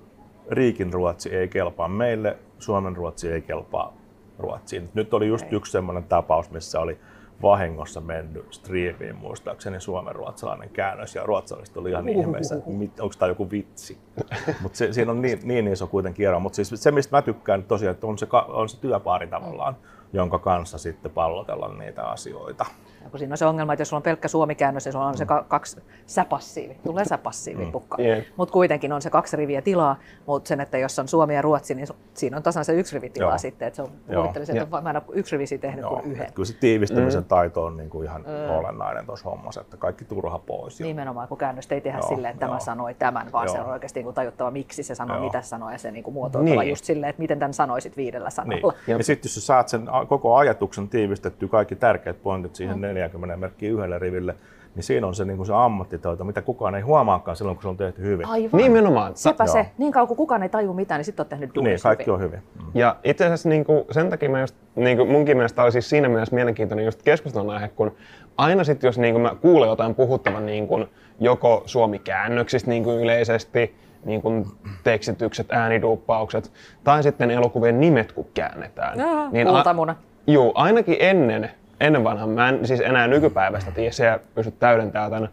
Riikin 0.51 0.93
ruotsi 0.93 1.35
ei 1.35 1.47
kelpaa 1.47 1.87
meille, 1.87 2.37
Suomen 2.59 2.95
ruotsi 2.95 3.31
ei 3.31 3.41
kelpaa 3.41 3.93
Ruotsiin. 4.39 4.89
Nyt 4.93 5.13
oli 5.13 5.27
just 5.27 5.45
Okei. 5.45 5.57
yksi 5.57 5.71
semmoinen 5.71 6.03
tapaus, 6.03 6.51
missä 6.51 6.79
oli 6.79 6.99
vahingossa 7.41 8.01
mennyt 8.01 8.53
striimiin 8.53 9.15
muistaakseni 9.15 9.81
suomen 9.81 10.15
ruotsalainen 10.15 10.69
käännös 10.69 11.15
ja 11.15 11.23
ruotsalaiset 11.23 11.77
oli 11.77 11.89
ihan 11.89 12.09
ihmeessä, 12.09 12.55
että 12.55 13.03
onko 13.03 13.15
tämä 13.19 13.29
joku 13.29 13.51
vitsi. 13.51 13.97
Mutta 14.61 14.77
siinä 14.91 15.11
on 15.11 15.21
niin, 15.21 15.39
niin 15.43 15.67
iso 15.67 15.87
kuitenkin 15.87 16.27
ero. 16.27 16.39
Mutta 16.39 16.55
siis 16.55 16.71
se, 16.75 16.91
mistä 16.91 17.15
mä 17.17 17.21
tykkään 17.21 17.63
tosiaan, 17.63 17.93
että 17.93 18.07
on 18.07 18.17
se, 18.17 18.27
on 18.47 18.69
se 18.69 18.81
työpaari 18.81 19.27
tavallaan, 19.27 19.77
jonka 20.13 20.39
kanssa 20.39 20.77
sitten 20.77 21.11
pallotella 21.11 21.73
niitä 21.73 22.03
asioita. 22.03 22.65
Ja 23.07 23.11
kun 23.11 23.19
siinä 23.19 23.33
on 23.33 23.37
se 23.37 23.45
ongelma, 23.45 23.73
että 23.73 23.81
jos 23.81 23.89
sulla 23.89 23.99
on 23.99 24.03
pelkkä 24.03 24.27
suomikäännös 24.27 24.85
ja 24.85 24.91
sulla 24.91 25.05
on 25.05 25.17
se 25.17 25.25
ka- 25.25 25.45
kaksi 25.47 25.81
säpassiivi, 26.05 26.77
tulee 26.85 27.05
säpassiivi 27.05 27.65
mm. 27.65 27.71
pukka. 27.71 28.01
Jep. 28.01 28.25
Mutta 28.37 28.53
kuitenkin 28.53 28.93
on 28.93 29.01
se 29.01 29.09
kaksi 29.09 29.37
riviä 29.37 29.61
tilaa, 29.61 29.99
mutta 30.25 30.47
sen, 30.47 30.61
että 30.61 30.77
jos 30.77 30.99
on 30.99 31.07
suomi 31.07 31.35
ja 31.35 31.41
ruotsi, 31.41 31.75
niin 31.75 31.87
siinä 32.13 32.37
on 32.37 32.43
tasan 32.43 32.65
se 32.65 32.73
yksi 32.73 32.95
rivi 32.95 33.09
tilaa 33.09 33.29
Joo. 33.31 33.37
sitten. 33.37 33.67
Että 33.67 33.75
se 33.75 33.81
on, 33.81 33.89
Joo. 34.09 34.21
kuvittelisin, 34.21 34.57
että 34.57 34.81
mä 34.81 34.89
en 34.89 34.95
ole 34.95 35.03
yksi 35.11 35.35
rivisi 35.35 35.57
tehnyt 35.57 35.81
Joo, 35.81 35.89
kuin 35.89 36.05
yhden. 36.05 36.21
että 36.21 36.33
kyllä 36.33 36.45
se 36.47 36.53
tiivistämisen 36.53 37.21
mm. 37.21 37.27
taito 37.27 37.65
on 37.65 37.77
niin 37.77 37.89
kuin 37.89 38.05
ihan 38.05 38.21
mm. 38.21 38.55
olennainen 38.55 39.05
tuossa 39.05 39.29
hommassa, 39.29 39.61
että 39.61 39.77
kaikki 39.77 40.05
turha 40.05 40.39
pois. 40.39 40.79
Ja, 40.79 40.85
Nimenomaan, 40.85 41.27
kun 41.27 41.37
käännöstä 41.37 41.75
ei 41.75 41.81
tehdä 41.81 41.97
Joo, 41.97 42.07
silleen, 42.07 42.33
että 42.33 42.45
tämä 42.45 42.59
sanoi 42.59 42.93
tämän, 42.93 43.31
vaan 43.31 43.49
se 43.49 43.57
Joo. 43.57 43.65
on 43.65 43.71
oikeasti 43.73 44.03
niin 44.03 44.13
tajuttava, 44.13 44.51
miksi 44.51 44.83
se 44.83 44.95
sanoi, 44.95 45.17
Joo. 45.17 45.25
mitä 45.25 45.41
se 45.41 45.47
sanoi, 45.47 45.71
ja 45.71 45.77
se 45.77 45.91
niin 45.91 46.03
kuin 46.03 46.13
muotoiltava 46.13 46.61
Niin. 46.61 46.69
just 46.69 46.85
silleen, 46.85 47.09
että 47.09 47.21
miten 47.21 47.39
tämän 47.39 47.53
sanoisit 47.53 47.97
viidellä 47.97 48.27
Niin. 48.27 48.31
sanalla. 48.31 48.73
Ja 48.87 49.03
sitten 49.03 49.29
jos 49.29 49.35
sä 49.35 49.41
saat 49.41 49.69
sen 49.69 49.87
koko 50.07 50.35
ajatuksen 50.35 50.89
tiivistettyä, 50.89 51.47
kaikki 51.49 51.75
tärkeät 51.75 52.23
pointit 52.23 52.55
siihen 52.55 52.81
40 52.97 53.37
merkkiin 53.37 53.73
yhdelle 53.73 53.99
riville, 53.99 54.35
niin 54.75 54.83
siinä 54.83 55.07
on 55.07 55.15
se, 55.15 55.25
niin 55.25 55.37
kuin 55.37 55.47
se 55.47 55.53
ammattitaito, 55.55 56.23
mitä 56.23 56.41
kukaan 56.41 56.75
ei 56.75 56.81
huomaakaan 56.81 57.37
silloin, 57.37 57.57
kun 57.57 57.61
se 57.61 57.67
on 57.67 57.77
tehty 57.77 58.01
hyvin. 58.01 58.27
Aivan. 58.27 58.61
Nimenomaan. 58.61 59.11
Sepä 59.15 59.43
Joo. 59.43 59.53
se. 59.53 59.65
Niin 59.77 59.91
kauan 59.91 60.07
kuin 60.07 60.17
kukaan 60.17 60.43
ei 60.43 60.49
taju 60.49 60.73
mitään, 60.73 60.99
niin 60.99 61.05
sitten 61.05 61.23
on 61.23 61.29
tehnyt 61.29 61.49
Niin, 61.49 61.55
duunis 61.55 61.83
kaikki 61.83 62.03
hyvin. 62.05 62.15
on 62.15 62.21
hyvin. 62.21 62.39
Mm. 62.55 62.65
Ja 62.73 62.95
itse 63.03 63.25
asiassa 63.25 63.49
niin 63.49 63.65
kuin, 63.65 63.83
sen 63.91 64.09
takia 64.09 64.29
mä 64.29 64.39
just, 64.41 64.55
niin 64.75 64.97
kuin 64.97 65.09
munkin 65.09 65.37
mielestä 65.37 65.63
oli 65.63 65.71
siis 65.71 65.89
siinä 65.89 66.09
mielessä 66.09 66.35
mielenkiintoinen 66.35 66.85
just 66.85 67.03
keskustelun 67.03 67.49
aihe, 67.49 67.67
kun 67.67 67.91
aina 68.37 68.63
sitten 68.63 68.87
jos 68.87 68.97
niin 68.97 69.13
kuin 69.13 69.21
mä 69.21 69.35
kuulen 69.41 69.69
jotain 69.69 69.95
puhuttavan 69.95 70.45
niin 70.45 70.67
kuin, 70.67 70.85
joko 71.19 71.63
suomi-käännöksistä 71.65 72.69
niin 72.69 72.83
kuin 72.83 72.99
yleisesti, 72.99 73.75
niin 74.05 74.21
kuin 74.21 74.45
tekstitykset, 74.83 75.47
ääniduuppaukset, 75.51 76.51
tai 76.83 77.03
sitten 77.03 77.31
elokuvien 77.31 77.79
nimet 77.79 78.11
kun 78.11 78.25
käännetään. 78.33 78.99
Jaa, 78.99 79.29
niin 79.31 79.47
a- 79.47 79.51
kultamuna. 79.51 79.95
Joo, 80.27 80.51
ainakin 80.55 80.95
ennen, 80.99 81.51
ennen 81.79 82.03
vanhan, 82.03 82.29
mä 82.29 82.49
en 82.49 82.67
siis 82.67 82.79
enää 82.81 83.07
nykypäivästä 83.07 83.71
tiedä, 83.71 83.91
se 83.91 84.19
pysty 84.35 84.51
täydentämään 84.51 85.11
tämän, 85.11 85.29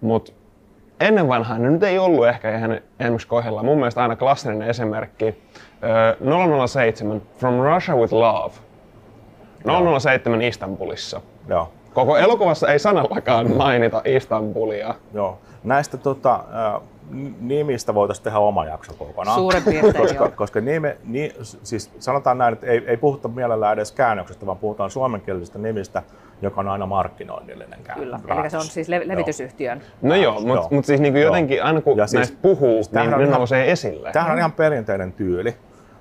mutta 0.00 0.32
ennen 1.00 1.28
vanhaan, 1.28 1.62
ne 1.62 1.70
nyt 1.70 1.82
ei 1.82 1.98
ollut 1.98 2.26
ehkä 2.28 2.58
ihan 2.58 2.80
esimerkiksi 3.00 3.28
kohdalla. 3.28 3.62
Mun 3.62 3.78
mielestä 3.78 4.02
aina 4.02 4.16
klassinen 4.16 4.62
esimerkki, 4.62 5.42
ö, 5.82 6.66
007, 6.66 7.22
From 7.38 7.54
Russia 7.74 7.96
with 7.96 8.12
Love, 8.12 8.54
007 10.00 10.42
Istanbulissa. 10.42 11.20
Joo. 11.48 11.72
Koko 11.94 12.16
elokuvassa 12.16 12.68
ei 12.68 12.78
sanallakaan 12.78 13.56
mainita 13.56 14.02
Istanbulia. 14.04 14.94
Joo. 15.14 15.38
Näistä 15.64 15.96
tota, 15.96 16.34
ä, 16.34 16.40
n- 16.78 16.80
nimistä 17.40 17.94
voitaisiin 17.94 18.24
tehdä 18.24 18.38
oma 18.38 18.64
jakso 18.64 18.92
kokonaan. 18.94 19.34
Suurin 19.38 19.62
piirtein 19.62 19.94
koska, 19.94 20.24
joo. 20.24 20.32
koska 20.36 20.60
nime, 20.60 20.96
ni, 21.04 21.32
siis 21.62 21.90
sanotaan 21.98 22.38
näin, 22.38 22.52
että 22.52 22.66
ei, 22.66 22.84
ei 22.86 22.96
puhuta 22.96 23.28
mielellään 23.28 23.72
edes 23.72 23.92
käännöksestä, 23.92 24.46
vaan 24.46 24.58
puhutaan 24.58 24.90
suomenkielisistä 24.90 25.58
nimistä, 25.58 26.02
joka 26.42 26.60
on 26.60 26.68
aina 26.68 26.86
markkinoinnillinen 26.86 27.78
käännös. 27.84 28.20
Kyllä, 28.22 28.40
eli 28.40 28.50
se 28.50 28.56
on 28.56 28.62
siis 28.62 28.88
le- 28.88 29.08
levitysyhtiön. 29.08 29.82
No 30.02 30.14
joo, 30.14 30.40
mutta 30.40 30.68
mut 30.70 30.84
siis 30.84 31.00
niinku 31.00 31.18
Joo. 31.18 31.26
jotenkin 31.26 31.64
aina 31.64 31.80
kun 31.80 31.98
Ja 31.98 32.06
siis- 32.06 32.14
näistä 32.18 32.36
puhuu, 32.42 32.82
siis 32.82 32.92
niin 32.92 33.14
on 33.14 33.20
ne 33.20 33.24
ihan- 33.26 33.38
nousee 33.38 33.70
esille. 33.72 34.12
Tämähän 34.12 34.32
on 34.32 34.38
ihan 34.38 34.52
perinteinen 34.52 35.12
tyyli. 35.12 35.54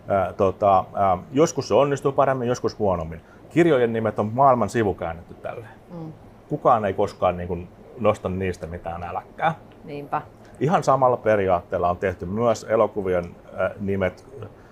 Ää, 0.07 0.33
tota, 0.33 0.85
ää, 0.93 1.17
joskus 1.31 1.67
se 1.67 1.73
onnistuu 1.73 2.11
paremmin, 2.11 2.47
joskus 2.47 2.79
huonommin. 2.79 3.21
Kirjojen 3.49 3.93
nimet 3.93 4.19
on 4.19 4.31
maailman 4.33 4.69
sivukäännetty 4.69 5.33
tälle. 5.33 5.65
Mm. 5.93 6.13
Kukaan 6.49 6.85
ei 6.85 6.93
koskaan 6.93 7.37
niin 7.37 7.47
kuin, 7.47 7.67
nosta 7.99 8.29
niistä 8.29 8.67
mitään 8.67 9.03
äläkkää. 9.03 9.55
Niinpä. 9.83 10.21
Ihan 10.59 10.83
samalla 10.83 11.17
periaatteella 11.17 11.89
on 11.89 11.97
tehty 11.97 12.25
myös 12.25 12.65
elokuvien 12.69 13.25
äh, 13.25 13.71
nimet 13.79 14.27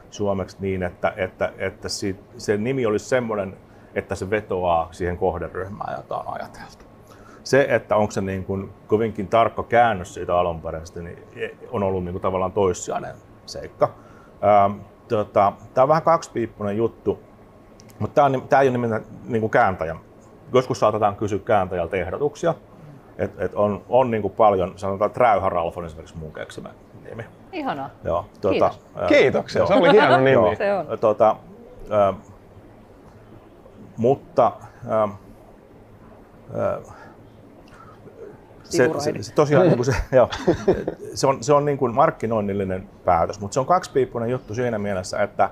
suomeksi 0.09 0.57
niin, 0.59 0.83
että, 0.83 1.13
että, 1.17 1.53
että 1.57 1.87
se 2.37 2.57
nimi 2.57 2.85
olisi 2.85 3.05
semmoinen, 3.05 3.57
että 3.95 4.15
se 4.15 4.29
vetoaa 4.29 4.87
siihen 4.91 5.17
kohderyhmään, 5.17 5.97
jota 5.97 6.17
on 6.17 6.33
ajateltu. 6.33 6.85
Se, 7.43 7.65
että 7.69 7.95
onko 7.95 8.11
se 8.11 8.21
niin 8.21 8.45
kuin 8.45 8.69
kovinkin 8.87 9.27
tarkka 9.27 9.63
käännös 9.63 10.13
siitä 10.13 10.37
alunperäisestä, 10.37 11.01
niin 11.01 11.19
on 11.71 11.83
ollut 11.83 12.03
niin 12.03 12.13
kuin 12.13 12.21
tavallaan 12.21 12.51
toissijainen 12.51 13.15
seikka. 13.45 13.89
Ähm, 14.43 14.79
tota, 15.07 15.53
tämä 15.73 15.83
on 15.83 15.89
vähän 15.89 16.03
kaksipiippunen 16.03 16.77
juttu, 16.77 17.19
mutta 17.99 18.15
tämä, 18.15 18.25
on, 18.25 18.47
tämä 18.49 18.61
ei 18.61 18.67
ole 18.67 18.77
nimenomaan 18.77 19.11
niin 19.25 19.49
kääntäjä. 19.49 19.95
Joskus 20.53 20.79
saatetaan 20.79 21.15
kysyä 21.15 21.39
kääntäjältä 21.39 21.97
ehdotuksia. 21.97 22.53
Et, 23.17 23.31
et 23.37 23.53
on, 23.55 23.83
on 23.89 24.11
niin 24.11 24.21
kuin 24.21 24.33
paljon, 24.33 24.73
sanotaan 24.75 25.07
että 25.07 25.19
Räyhä 25.19 25.49
Ralf 25.49 25.77
on 25.77 25.85
esimerkiksi 25.85 26.17
mun 26.17 26.33
keksimä 26.33 26.69
nimi. 27.09 27.25
Ihanaa. 27.51 27.89
Joo, 28.03 28.25
Kiitos. 28.49 28.79
ää, 28.95 29.07
Kiitoksia, 29.07 29.59
joo. 29.59 29.67
se 29.67 29.73
oli 29.73 29.91
hieno 29.91 30.17
nimi. 30.17 30.31
Joo, 30.31 30.55
Se 30.55 30.73
on. 30.73 30.99
Tota, 30.99 31.35
ää, 31.89 32.13
mutta 33.97 34.51
ää, 34.87 35.07
ää, 36.57 36.79
se, 38.63 38.89
se, 38.97 39.13
se, 39.23 39.33
tosiaan 39.33 39.67
niin 39.67 39.75
kuin 39.75 39.85
se, 39.85 39.95
joo, 40.17 40.29
se 41.13 41.27
on, 41.27 41.43
se 41.43 41.53
on 41.53 41.65
niin 41.65 41.77
kuin 41.77 41.95
markkinoinnillinen 41.95 42.89
päätös, 43.05 43.39
mutta 43.39 43.53
se 43.53 43.59
on 43.59 43.65
kaksipiippunen 43.65 44.29
juttu 44.29 44.55
siinä 44.55 44.79
mielessä, 44.79 45.23
että 45.23 45.49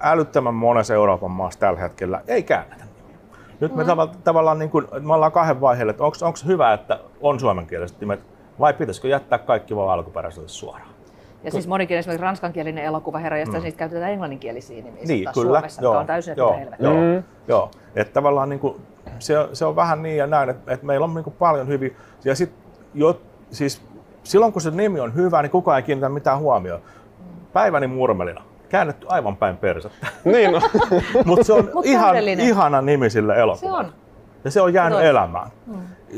älyttömän 0.00 0.54
monessa 0.54 0.94
Euroopan 0.94 1.30
maassa 1.30 1.60
tällä 1.60 1.80
hetkellä 1.80 2.22
ei 2.28 2.42
käännetä. 2.42 2.84
Nyt 3.60 3.74
me 3.74 3.84
tava, 3.84 4.06
tavallaan 4.24 4.58
niin 4.58 4.70
kuin, 4.70 4.86
me 5.00 5.14
ollaan 5.14 5.32
kahden 5.32 5.60
vaiheella, 5.60 5.90
että 5.90 6.04
onko 6.04 6.38
hyvä, 6.46 6.72
että 6.72 7.00
on 7.20 7.40
suomenkieliset 7.40 8.00
nimet, 8.00 8.20
vai 8.60 8.74
pitäisikö 8.74 9.08
jättää 9.08 9.38
kaikki 9.38 9.76
vaan 9.76 9.90
alkuperäiselle 9.90 10.48
suoraan? 10.48 10.90
Ja 11.44 11.50
siis 11.50 11.68
monikin 11.68 11.96
esimerkiksi 11.98 12.22
ranskankielinen 12.22 12.84
elokuva 12.84 13.18
herra, 13.18 13.38
mm. 13.46 13.62
niitä 13.62 13.78
käytetään 13.78 14.10
englanninkielisiä 14.10 14.84
nimiä 14.84 15.02
Niin, 15.06 15.28
kyllä. 15.34 15.58
Suomessa, 15.58 15.82
joo, 15.82 15.96
on 15.96 16.06
täysin 16.06 16.34
joo, 16.36 16.56
joo, 16.78 16.94
Mm. 16.94 17.22
joo. 17.48 17.70
Että 17.96 18.12
tavallaan 18.12 18.48
niin 18.48 18.60
kuin, 18.60 18.76
se, 19.18 19.38
on- 19.38 19.48
se 19.52 19.64
on 19.64 19.76
vähän 19.76 20.02
niin 20.02 20.16
ja 20.16 20.26
näin, 20.26 20.50
että, 20.50 20.72
että 20.72 20.86
meillä 20.86 21.04
on 21.04 21.14
niin 21.14 21.24
kuin 21.24 21.36
paljon 21.38 21.68
hyviä. 21.68 21.90
Ja 22.24 22.34
sit, 22.34 22.52
jo, 22.94 23.20
siis, 23.50 23.82
silloin 24.24 24.52
kun 24.52 24.62
se 24.62 24.70
nimi 24.70 25.00
on 25.00 25.14
hyvä, 25.14 25.42
niin 25.42 25.50
kukaan 25.50 25.76
ei 25.76 25.82
kiinnitä 25.82 26.08
mitään 26.08 26.38
huomioon. 26.38 26.80
Päiväni 27.52 27.86
murmelina. 27.86 28.42
Käännetty 28.70 29.06
aivan 29.08 29.36
päin 29.36 29.56
persettä. 29.56 30.06
Niin 30.24 30.52
no. 30.52 30.60
Mutta 31.26 31.44
se 31.44 31.52
on 31.52 31.70
Mut 31.74 31.86
ihan 31.86 32.16
ihana 32.16 32.82
nimi 32.82 33.10
sille 33.10 33.34
Se 33.34 33.40
elokuvalle. 33.40 33.78
on. 33.78 33.92
Ja 34.44 34.50
se 34.50 34.60
on 34.60 34.74
jäänyt 34.74 34.98
Se 34.98 35.04
on. 35.04 35.10
elämään. 35.10 35.50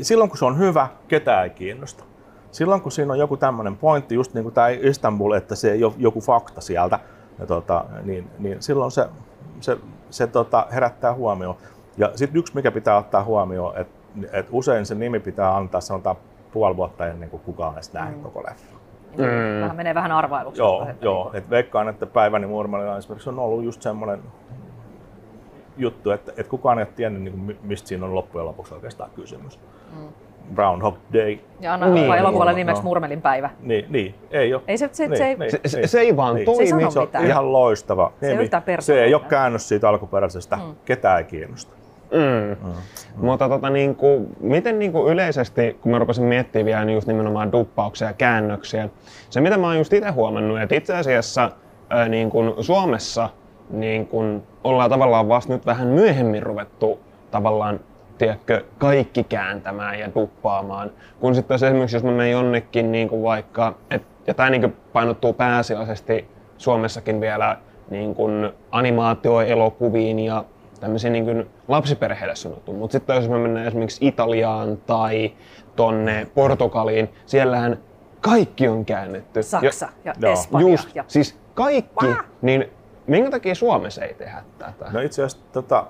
Silloin 0.01 0.29
kun 0.29 0.37
se 0.37 0.45
on 0.45 0.57
hyvä, 0.57 0.87
ketään 1.07 1.43
ei 1.43 1.49
kiinnosta. 1.49 2.03
Silloin 2.51 2.81
kun 2.81 2.91
siinä 2.91 3.13
on 3.13 3.19
joku 3.19 3.37
tämmöinen 3.37 3.77
pointti, 3.77 4.15
just 4.15 4.33
niin 4.33 4.43
kuin 4.43 4.53
tämä 4.53 4.69
Istanbul, 4.69 5.31
että 5.31 5.55
se 5.55 5.71
ei 5.71 5.83
ole 5.83 5.93
joku 5.97 6.21
fakta 6.21 6.61
sieltä, 6.61 6.99
ja 7.39 7.45
tota, 7.45 7.85
niin, 8.03 8.27
niin 8.39 8.61
silloin 8.61 8.91
se, 8.91 9.07
se, 9.59 9.77
se 10.09 10.27
tota, 10.27 10.67
herättää 10.71 11.13
huomioon. 11.13 11.55
Ja 11.97 12.11
sitten 12.15 12.39
yksi, 12.39 12.55
mikä 12.55 12.71
pitää 12.71 12.97
ottaa 12.97 13.23
huomioon, 13.23 13.77
että 13.77 13.93
et 14.31 14.47
usein 14.51 14.85
se 14.85 14.95
nimi 14.95 15.19
pitää 15.19 15.55
antaa 15.55 15.81
sanotaan 15.81 16.15
puoli 16.51 16.77
vuotta 16.77 17.07
ennen 17.07 17.29
kuin 17.29 17.41
kukaan 17.41 17.69
on 17.69 17.75
edes 17.75 17.93
nähnyt 17.93 18.21
koko 18.21 18.43
leffa. 18.43 18.75
Mm. 19.17 19.61
Vähän 19.61 19.75
menee 19.75 19.95
vähän 19.95 20.11
arvailuksi. 20.11 20.61
Joo, 20.61 20.87
joo. 21.01 21.23
niinku- 21.23 21.37
Et 21.37 21.49
veikkaan, 21.49 21.89
että 21.89 22.05
Päiväni 22.05 22.47
Murmalilla 22.47 22.97
esimerkiksi 22.97 23.29
on 23.29 23.39
ollut 23.39 23.63
just 23.63 23.81
semmoinen 23.81 24.19
juttu, 25.77 26.11
että, 26.11 26.31
että 26.37 26.49
kukaan 26.49 26.79
ei 26.79 26.83
ole 26.83 26.93
tiennyt, 26.95 27.23
niin 27.23 27.33
kuin, 27.45 27.57
mistä 27.63 27.87
siinä 27.87 28.05
on 28.05 28.15
loppujen 28.15 28.45
lopuksi 28.45 28.73
oikeastaan 28.73 29.09
kysymys. 29.15 29.59
Mm. 29.99 30.07
Groundhog 30.55 30.95
Day. 31.13 31.37
Ja 31.59 31.73
anna 31.73 31.85
Niin, 31.85 31.95
niin, 31.95 32.13
elokuvalle 32.17 32.51
niin, 32.51 32.57
nimeksi 32.57 32.81
no. 32.83 32.87
Murmelin 32.89 33.21
päivä. 33.21 33.49
Niin, 33.61 33.85
niin 33.89 34.15
ei 34.31 34.53
ole. 34.53 34.61
Ei 34.67 34.77
se, 34.77 34.89
se, 34.91 35.07
niin, 35.07 35.17
se, 35.17 35.25
ei, 35.27 35.35
niin, 35.35 35.51
Se, 35.51 35.59
se, 35.65 35.77
niin. 35.79 35.87
se 35.89 35.99
ei 35.99 36.17
vaan 36.17 36.35
Niin. 36.35 36.45
toimi. 36.45 36.57
Se 36.67 36.75
ei 36.75 36.91
Se 36.91 36.99
on 36.99 37.05
mitään. 37.05 37.25
ihan 37.25 37.53
loistava 37.53 38.11
ei 38.21 38.33
ole 38.33 38.49
nimi. 38.65 38.81
se 38.81 39.03
ei 39.03 39.13
ole 39.13 39.23
käännös 39.29 39.67
siitä 39.69 39.89
alkuperäisestä. 39.89 40.55
Mm. 40.55 40.75
Ketään 40.85 41.17
ei 41.17 41.23
kiinnosta. 41.23 41.73
Mm. 42.13 42.67
Mm. 42.67 42.73
Mutta 43.15 43.49
tota, 43.49 43.69
niin 43.69 43.95
kuin, 43.95 44.27
miten 44.39 44.79
niin 44.79 44.91
kuin 44.91 45.13
yleisesti, 45.13 45.77
kun 45.81 45.91
mä 45.91 45.99
rupesin 45.99 46.23
miettimään 46.23 46.65
vielä 46.65 46.85
niin 46.85 46.95
just 46.95 47.07
nimenomaan 47.07 47.51
duppauksia 47.51 48.07
ja 48.07 48.13
käännöksiä, 48.13 48.89
se 49.29 49.41
mitä 49.41 49.57
mä 49.57 49.67
oon 49.67 49.77
just 49.77 49.93
itse 49.93 50.09
huomannut, 50.09 50.61
että 50.61 50.75
itse 50.75 50.95
asiassa 50.95 51.51
ää, 51.89 52.09
niin 52.09 52.29
kuin 52.29 52.53
Suomessa 52.59 53.29
niin 53.69 54.07
kuin 54.07 54.43
ollaan 54.63 54.89
tavallaan 54.89 55.29
vasta 55.29 55.53
nyt 55.53 55.65
vähän 55.65 55.87
myöhemmin 55.87 56.43
ruvettu 56.43 56.99
tavallaan 57.31 57.79
tiedätkö, 58.17 58.63
kaikki 58.77 59.23
kääntämään 59.23 59.99
ja 59.99 60.09
duppaamaan. 60.15 60.91
Kun 61.19 61.35
sitten 61.35 61.55
esimerkiksi, 61.55 61.95
jos 61.95 62.03
mä 62.03 62.11
menen 62.11 62.31
jonnekin 62.31 62.91
niin 62.91 63.09
kuin 63.09 63.23
vaikka, 63.23 63.73
et, 63.91 64.03
ja 64.27 64.33
tämä 64.33 64.49
niin 64.49 64.77
painottuu 64.93 65.33
pääasiallisesti 65.33 66.27
Suomessakin 66.57 67.21
vielä 67.21 67.57
niin 67.89 68.15
kuin 68.15 68.49
animaatioelokuviin 68.71 70.19
ja 70.19 70.45
tämmöisiin 70.83 71.13
niin 71.13 71.25
kuin 71.25 71.49
lapsiperheille 71.67 72.35
suunnattu. 72.35 72.73
Mutta 72.73 72.91
sitten 72.91 73.15
jos 73.15 73.29
me 73.29 73.37
mennään 73.37 73.67
esimerkiksi 73.67 74.07
Italiaan 74.07 74.77
tai 74.77 75.33
tonne 75.75 76.27
Portugaliin, 76.35 77.09
siellähän 77.25 77.77
kaikki 78.21 78.67
on 78.67 78.85
käännetty. 78.85 79.43
Saksa 79.43 79.89
ja, 80.05 80.13
ja 80.21 80.31
Espanja. 80.31 80.67
Just, 80.67 80.95
ja... 80.95 81.03
siis 81.07 81.39
kaikki. 81.53 82.07
Vah! 82.07 82.25
Niin 82.41 82.65
minkä 83.07 83.31
takia 83.31 83.55
Suomessa 83.55 84.05
ei 84.05 84.13
tehdä 84.13 84.43
tätä? 84.57 84.85
No 84.91 84.99
itse 84.99 85.23
asiassa 85.23 85.45
tota, 85.53 85.87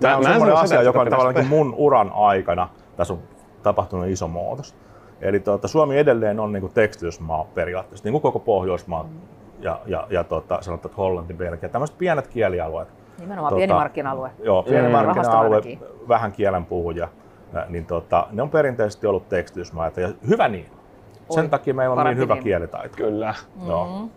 Tämä 0.00 0.16
on 0.16 0.24
sellainen 0.24 0.56
asia, 0.56 0.82
joka 0.82 1.00
on 1.00 1.10
tavallaan 1.10 1.46
mun 1.46 1.74
uran 1.76 2.10
aikana, 2.14 2.68
tässä 2.96 3.14
on 3.14 3.20
tapahtunut 3.62 4.06
iso 4.06 4.28
muutos. 4.28 4.74
Eli 5.20 5.40
tuota, 5.40 5.68
Suomi 5.68 5.98
edelleen 5.98 6.40
on 6.40 6.52
niin 6.52 6.70
tekstitysmaa 6.74 7.44
periaatteessa, 7.44 8.04
niin 8.04 8.12
kuin 8.12 8.22
koko 8.22 8.38
Pohjoismaa 8.38 9.08
ja, 9.64 9.80
ja, 9.86 10.06
ja 10.10 10.24
tuota, 10.24 10.62
sanotaan, 10.62 10.90
että 10.90 11.02
Hollanti, 11.02 11.34
Belgia, 11.34 11.68
tämmöiset 11.68 11.98
pienet 11.98 12.26
kielialueet. 12.26 12.88
Nimenomaan 13.18 13.50
tuota, 13.50 13.56
pieni 13.56 13.72
markkina-alue. 13.72 14.30
Joo, 14.42 14.62
pieni 14.62 14.88
mm. 14.88 14.92
markkina-alue, 14.92 15.62
vähän 16.08 16.32
kielen 16.32 16.64
puhuja, 16.66 17.08
niin 17.68 17.86
tota, 17.86 18.26
ne 18.32 18.42
on 18.42 18.50
perinteisesti 18.50 19.06
ollut 19.06 19.28
tekstitysmaita 19.28 20.00
ja 20.00 20.08
hyvä 20.28 20.48
niin. 20.48 20.66
Sen 21.30 21.44
Oi, 21.44 21.48
takia 21.48 21.74
meillä 21.74 21.94
on 21.94 22.06
niin 22.06 22.16
hyvä 22.16 22.34
niin. 22.34 22.44
kielitaito. 22.44 22.96
Kyllä. 22.96 23.34
Mm-hmm. 23.56 24.10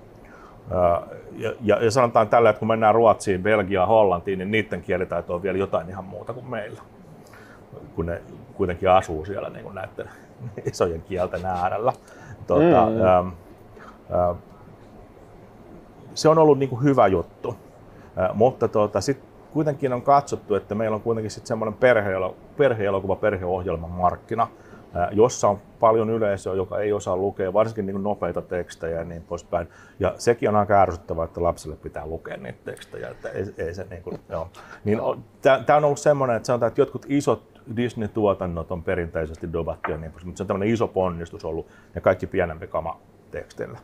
Ja, 1.37 1.53
ja, 1.61 1.83
ja 1.83 1.91
sanotaan 1.91 2.27
tällä, 2.27 2.49
että 2.49 2.59
kun 2.59 2.67
mennään 2.67 2.95
Ruotsiin, 2.95 3.43
Belgiaan, 3.43 3.87
Hollantiin, 3.87 4.39
niin 4.39 4.51
niiden 4.51 4.81
kielitaito 4.81 5.35
on 5.35 5.43
vielä 5.43 5.57
jotain 5.57 5.89
ihan 5.89 6.05
muuta 6.05 6.33
kuin 6.33 6.49
meillä. 6.49 6.81
Kun 7.95 8.05
ne 8.05 8.21
kuitenkin 8.53 8.89
asuu 8.89 9.25
siellä 9.25 9.49
niin 9.49 9.63
kuin 9.63 9.75
näiden 9.75 10.09
isojen 10.71 11.01
kielten 11.01 11.45
äärellä. 11.45 11.93
Tuota, 12.47 12.89
mm. 12.89 13.01
ä, 13.01 13.17
ä, 14.19 14.35
se 16.17 16.29
on 16.29 16.37
ollut 16.37 16.59
niin 16.59 16.69
kuin 16.69 16.83
hyvä 16.83 17.07
juttu, 17.07 17.55
mutta 18.33 18.67
tuota, 18.67 19.01
sit 19.01 19.19
kuitenkin 19.53 19.93
on 19.93 20.01
katsottu, 20.01 20.55
että 20.55 20.75
meillä 20.75 20.95
on 20.95 21.01
kuitenkin 21.01 21.31
sit 21.31 21.45
semmoinen 21.45 21.79
perheelokuva, 22.57 23.15
perheohjelman 23.15 23.91
markkina, 23.91 24.47
jossa 25.11 25.47
on 25.47 25.59
paljon 25.79 26.09
yleisöä, 26.09 26.53
joka 26.53 26.79
ei 26.79 26.93
osaa 26.93 27.17
lukea, 27.17 27.53
varsinkin 27.53 27.85
niin 27.85 28.03
nopeita 28.03 28.41
tekstejä 28.41 28.99
ja 28.99 29.03
niin 29.03 29.23
poispäin. 29.23 29.67
Ja 29.99 30.13
sekin 30.17 30.49
on 30.49 30.55
aika 30.55 30.81
ärsyttävää, 30.81 31.25
että 31.25 31.43
lapsille 31.43 31.75
pitää 31.75 32.07
lukea 32.07 32.37
niitä 32.37 32.59
tekstejä. 32.65 33.09
Että 33.09 33.29
ei, 33.29 33.45
ei 33.57 33.73
se, 33.73 33.87
niin 33.89 34.03
kuin, 34.03 34.19
joo. 34.29 34.49
Niin, 34.85 35.01
Tämä 35.41 35.77
on 35.77 35.85
ollut 35.85 35.99
semmoinen, 35.99 36.35
että 36.35 36.47
sanotaan, 36.47 36.67
että 36.67 36.81
jotkut 36.81 37.05
isot 37.09 37.61
Disney-tuotannot 37.75 38.71
on 38.71 38.83
perinteisesti 38.83 39.53
dobattuja, 39.53 39.97
niin 39.97 40.11
mutta 40.25 40.37
se 40.37 40.43
on 40.43 40.47
tämmöinen 40.47 40.73
iso 40.73 40.87
ponnistus 40.87 41.45
ollut 41.45 41.67
ja 41.95 42.01
kaikki 42.01 42.27
pienempi 42.27 42.67
kama 42.67 42.99
tekstillä. 43.31 43.79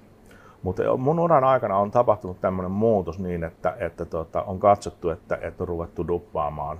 Mutta 0.64 0.98
mun 0.98 1.20
uran 1.20 1.44
aikana 1.44 1.78
on 1.78 1.92
tapahtunut 1.92 2.42
tämmöinen 2.42 2.72
muutos 2.72 3.20
niin, 3.20 3.44
että, 3.44 3.76
että 3.80 4.06
tota, 4.06 4.42
on 4.42 4.60
katsottu, 4.60 5.10
että, 5.10 5.38
että 5.42 5.64
on 5.64 5.68
ruvettu 5.68 6.08
duppaamaan. 6.08 6.80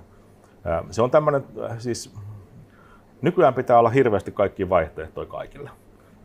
Se 0.90 1.02
on 1.02 1.10
tämmöinen, 1.10 1.44
siis 1.78 2.14
Nykyään 3.24 3.54
pitää 3.54 3.78
olla 3.78 3.88
hirveästi 3.88 4.32
kaikki 4.32 4.68
vaihtoehtoja 4.68 5.26
kaikille. 5.26 5.70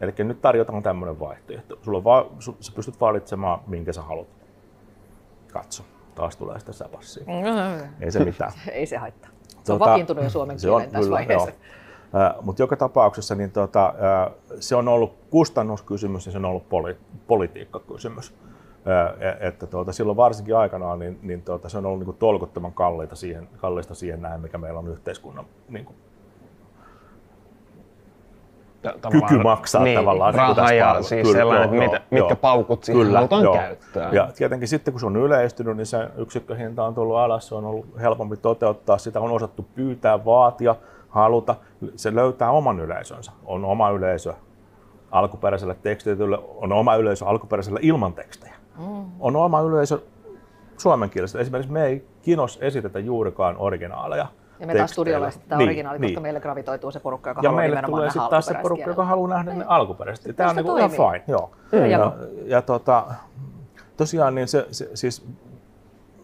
Eli 0.02 0.14
nyt 0.18 0.42
tarjotaan 0.42 0.84
tämmöinen 0.84 1.20
vaihtoehto. 1.20 1.80
Sulla 1.82 1.98
on 1.98 2.04
va- 2.04 2.26
su- 2.40 2.56
sä 2.60 2.72
pystyt 2.76 3.02
valitsemaan, 3.02 3.60
minkä 3.68 3.94
sä 3.94 4.02
haluat. 4.02 4.28
Katso, 5.54 5.84
taas 6.16 6.38
tulee 6.38 6.60
sitä 6.60 6.74
säpassia. 6.74 7.24
Mm-hmm. 7.28 7.94
Ei 8.02 8.12
se 8.12 8.26
mitään. 8.26 8.52
Ei 8.72 8.86
se 8.86 8.98
haittaa. 8.98 9.30
Se 9.64 9.74
on 9.74 9.80
tota, 9.80 9.92
vakiintunut 9.92 10.24
jo 10.24 10.30
suomen 10.30 10.58
kielen 10.62 10.82
tässä 10.82 11.00
kyllä, 11.00 11.16
vaiheessa. 11.16 11.50
Uh, 11.50 11.56
Mutta 12.42 12.62
joka 12.62 12.76
tapauksessa 12.76 13.36
niin 13.36 13.52
tota, 13.52 13.94
se 14.60 14.76
on 14.76 14.88
ollut 14.88 15.14
kustannuskysymys 15.30 16.26
ja 16.26 16.32
se 16.32 16.38
on 16.38 16.46
ollut 16.46 16.70
poli- 16.70 16.98
politiikkakysymys. 17.28 18.34
Uh, 18.80 19.24
että 19.40 19.68
tuota, 19.68 19.94
silloin 19.94 20.18
varsinkin 20.18 20.58
aikanaan 20.58 21.00
niin, 21.00 21.20
niin 21.24 21.42
tuota, 21.42 21.70
se 21.70 21.78
on 21.78 21.86
ollut 21.86 22.00
niin 22.00 22.06
kuin 22.06 22.18
tolkuttoman 22.18 22.74
kalliita 22.74 23.16
siihen, 23.16 23.50
kalliista 23.58 23.96
siihen 23.96 24.22
näin, 24.22 24.42
mikä 24.42 24.58
meillä 24.58 24.80
on 24.80 24.88
yhteiskunnan 24.88 25.46
niin 25.70 25.86
kuin 25.86 25.96
kyky 29.12 29.44
maksaa 29.44 29.84
niin, 29.84 30.00
tavallaan. 30.00 30.34
Niin 30.34 30.58
raha 30.58 30.74
ja 30.74 30.86
paljon. 30.86 31.04
siis 31.04 31.28
kyllä, 31.28 31.38
sellainen, 31.38 31.74
joo, 31.74 31.84
että 31.84 32.02
mitkä 32.10 32.30
joo, 32.30 32.36
paukut 32.36 32.84
siihen 32.84 33.06
kyllä, 33.06 33.18
halutaan 33.18 33.44
joo. 33.44 33.56
käyttää. 33.56 34.10
Ja 34.12 34.30
tietenkin 34.36 34.68
sitten 34.68 34.94
kun 34.94 35.00
se 35.00 35.06
on 35.06 35.18
yleistynyt, 35.18 35.78
niin 35.78 35.86
se 35.86 36.08
yksikköhinta 36.18 36.86
on 36.86 36.96
tullut 36.96 37.18
alas, 37.18 37.48
se 37.48 37.56
on 37.56 37.66
ollut 37.66 37.86
helpompi 38.00 38.38
toteuttaa, 38.38 38.98
sitä 38.98 39.20
on 39.20 39.32
osattu 39.32 39.66
pyytää, 39.76 40.26
vaatia, 40.26 40.76
haluta. 41.10 41.56
Se 41.96 42.16
löytää 42.16 42.52
oman 42.52 42.80
yleisönsä. 42.80 43.32
On 43.46 43.66
oma 43.66 43.90
yleisö 43.90 44.34
alkuperäiselle 45.12 45.76
tekstitylle, 45.82 46.40
on 46.56 46.72
oma 46.72 46.96
yleisö 46.96 47.26
alkuperäiselle 47.26 47.80
ilman 47.84 48.14
tekstejä. 48.14 48.56
Mm. 48.78 49.06
On 49.20 49.36
oma 49.36 49.62
yleisö 49.62 50.00
suomenkielisellä. 50.78 51.42
Esimerkiksi 51.42 51.74
me 51.74 51.86
ei 51.86 52.08
kinos 52.22 52.58
esitetä 52.62 53.00
juurikaan 53.00 53.56
originaaleja 53.58 54.28
ja 54.60 54.68
me 54.68 54.76
taas 54.76 54.92
studiolla 54.92 55.28
esitetään 55.28 55.60
niin, 55.60 55.68
originaali, 55.68 56.00
niin. 56.00 56.10
koska 56.10 56.22
meille 56.22 56.40
gravitoituu 56.40 56.92
se 56.92 57.00
porukka, 57.00 57.30
joka 57.30 57.42
ja 57.44 57.50
haluaa 57.50 57.64
nimenomaan 57.64 57.92
tulee 57.92 58.10
sitten 58.10 58.30
taas 58.30 58.46
se 58.46 58.54
porukka, 58.62 58.90
joka 58.90 59.06
haluaa 59.06 59.30
nähdä 59.30 59.54
ne 59.54 59.66
alkuperäisesti. 59.68 60.34
Tämä 60.34 60.50
on 60.50 60.56
niin 60.56 60.78
ihan 60.78 60.92
fine. 60.92 61.24
Joo. 61.28 61.52
Ja, 61.72 61.88
ja, 61.88 62.14
ja 62.46 62.62
tota, 62.62 63.06
tosiaan 63.98 64.36
niin 64.36 64.48
se, 64.48 64.68
se, 64.72 64.90
siis 64.94 65.28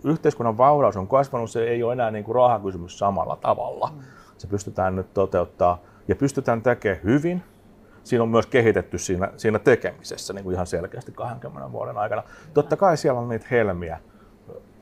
yhteiskunnan 0.04 0.58
vauraus 0.58 0.98
on 0.98 1.08
kasvanut, 1.08 1.50
se 1.50 1.63
ei 1.63 1.84
ole 1.84 1.93
enää 1.93 2.12
niin 2.12 2.24
kuin 2.24 2.36
rahakysymys 2.36 3.00
samalla 3.00 3.36
tavalla. 3.41 3.91
Mm. 3.93 4.02
Se 4.45 4.49
pystytään 4.49 4.95
nyt 4.95 5.13
toteuttaa 5.13 5.79
ja 6.08 6.15
pystytään 6.15 6.62
tekemään 6.62 7.03
hyvin. 7.03 7.43
Siinä 8.03 8.23
on 8.23 8.29
myös 8.29 8.45
kehitetty 8.45 8.97
siinä, 8.97 9.31
siinä 9.38 9.60
tekemisessä 9.60 10.34
niin 10.34 10.43
kuin 10.43 10.53
ihan 10.53 10.67
selkeästi 10.67 11.12
20 11.12 11.71
vuoden 11.71 11.97
aikana. 11.97 12.23
Totta 12.53 12.77
kai 12.77 12.97
siellä 12.97 13.19
on 13.19 13.29
niitä 13.29 13.45
helmiä, 13.51 13.99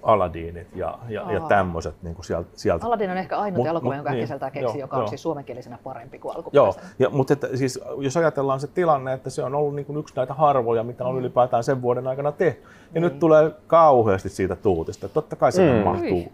Aladdinit 0.03 0.67
ja, 0.75 0.99
ja, 1.09 1.31
ja 1.31 1.39
tämmöiset 1.39 1.95
niin 2.01 2.15
kuin 2.15 2.25
sieltä, 2.25 2.49
sieltä. 2.55 2.85
Aladdin 2.85 3.11
on 3.11 3.17
ehkä 3.17 3.37
ainut 3.37 3.67
elokuva, 3.67 3.95
jonka 3.95 4.11
niin, 4.11 4.27
keksi, 4.53 4.79
joka 4.79 4.97
on 4.97 5.07
siis 5.07 5.21
suomenkielisenä 5.21 5.77
parempi 5.83 6.19
kuin 6.19 6.35
alkuperäisenä. 6.35 6.83
Joo, 6.83 6.95
ja, 6.99 7.09
mutta 7.09 7.33
että, 7.33 7.47
siis, 7.57 7.79
jos 7.97 8.17
ajatellaan 8.17 8.59
se 8.59 8.67
tilanne, 8.67 9.13
että 9.13 9.29
se 9.29 9.43
on 9.43 9.55
ollut 9.55 9.75
niin 9.75 9.85
kuin 9.85 9.97
yksi 9.97 10.15
näitä 10.15 10.33
harvoja, 10.33 10.83
mitä 10.83 11.05
on 11.05 11.15
mm. 11.15 11.19
ylipäätään 11.19 11.63
sen 11.63 11.81
vuoden 11.81 12.07
aikana 12.07 12.31
tehty. 12.31 12.63
Ja 12.93 13.01
mm. 13.01 13.05
nyt 13.05 13.19
tulee 13.19 13.51
kauheasti 13.67 14.29
siitä 14.29 14.55
tuutista. 14.55 15.09
Totta 15.09 15.35
kai 15.35 15.51
se 15.51 15.73
mm. 15.73 15.83
mahtuu, 15.83 16.31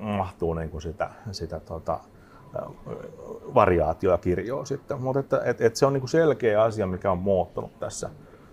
mahtuu 0.00 0.54
niin 0.54 0.70
kuin 0.70 0.82
sitä, 0.82 1.10
sitä 1.32 1.60
tota, 1.60 2.00
variaatioa 3.54 4.18
kirjoa 4.18 4.64
sitten. 4.64 5.00
Mutta 5.00 5.20
että, 5.20 5.40
et, 5.44 5.60
et 5.60 5.76
se 5.76 5.86
on 5.86 5.92
niin 5.92 6.00
kuin 6.00 6.10
selkeä 6.10 6.62
asia, 6.62 6.86
mikä 6.86 7.10
on 7.10 7.18
muuttunut 7.18 7.78
tässä. 7.78 8.10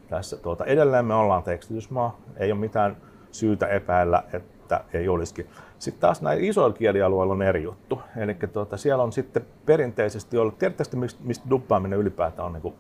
tässä 0.10 0.38
tuota, 0.38 0.66
edelleen 0.66 1.06
me 1.06 1.14
ollaan 1.14 1.44
tekstitysmaa, 1.44 2.18
ei 2.38 2.52
ole 2.52 2.60
mitään 2.60 2.98
syytä 3.32 3.68
epäillä, 3.68 4.24
että 4.34 4.84
ei 4.94 5.08
olisikin. 5.08 5.50
Sitten 5.80 6.02
taas 6.02 6.22
näillä 6.22 6.44
isoilla 6.44 6.78
kielialueilla 6.78 7.34
on 7.34 7.42
eri 7.42 7.64
juttu. 7.64 8.02
Eli 8.18 8.36
tuota, 8.54 8.78
siellä 8.78 9.04
on 9.04 9.12
sitten 9.12 9.46
perinteisesti 9.66 10.38
ollut, 10.38 10.58
tiedättekö 10.58 10.98
mistä, 10.98 11.22
mistä 11.24 11.50
duppaaminen 11.50 12.00
ylipäätään 12.00 12.46
on 12.46 12.54
niin 12.54 12.62
kuin 12.62 12.76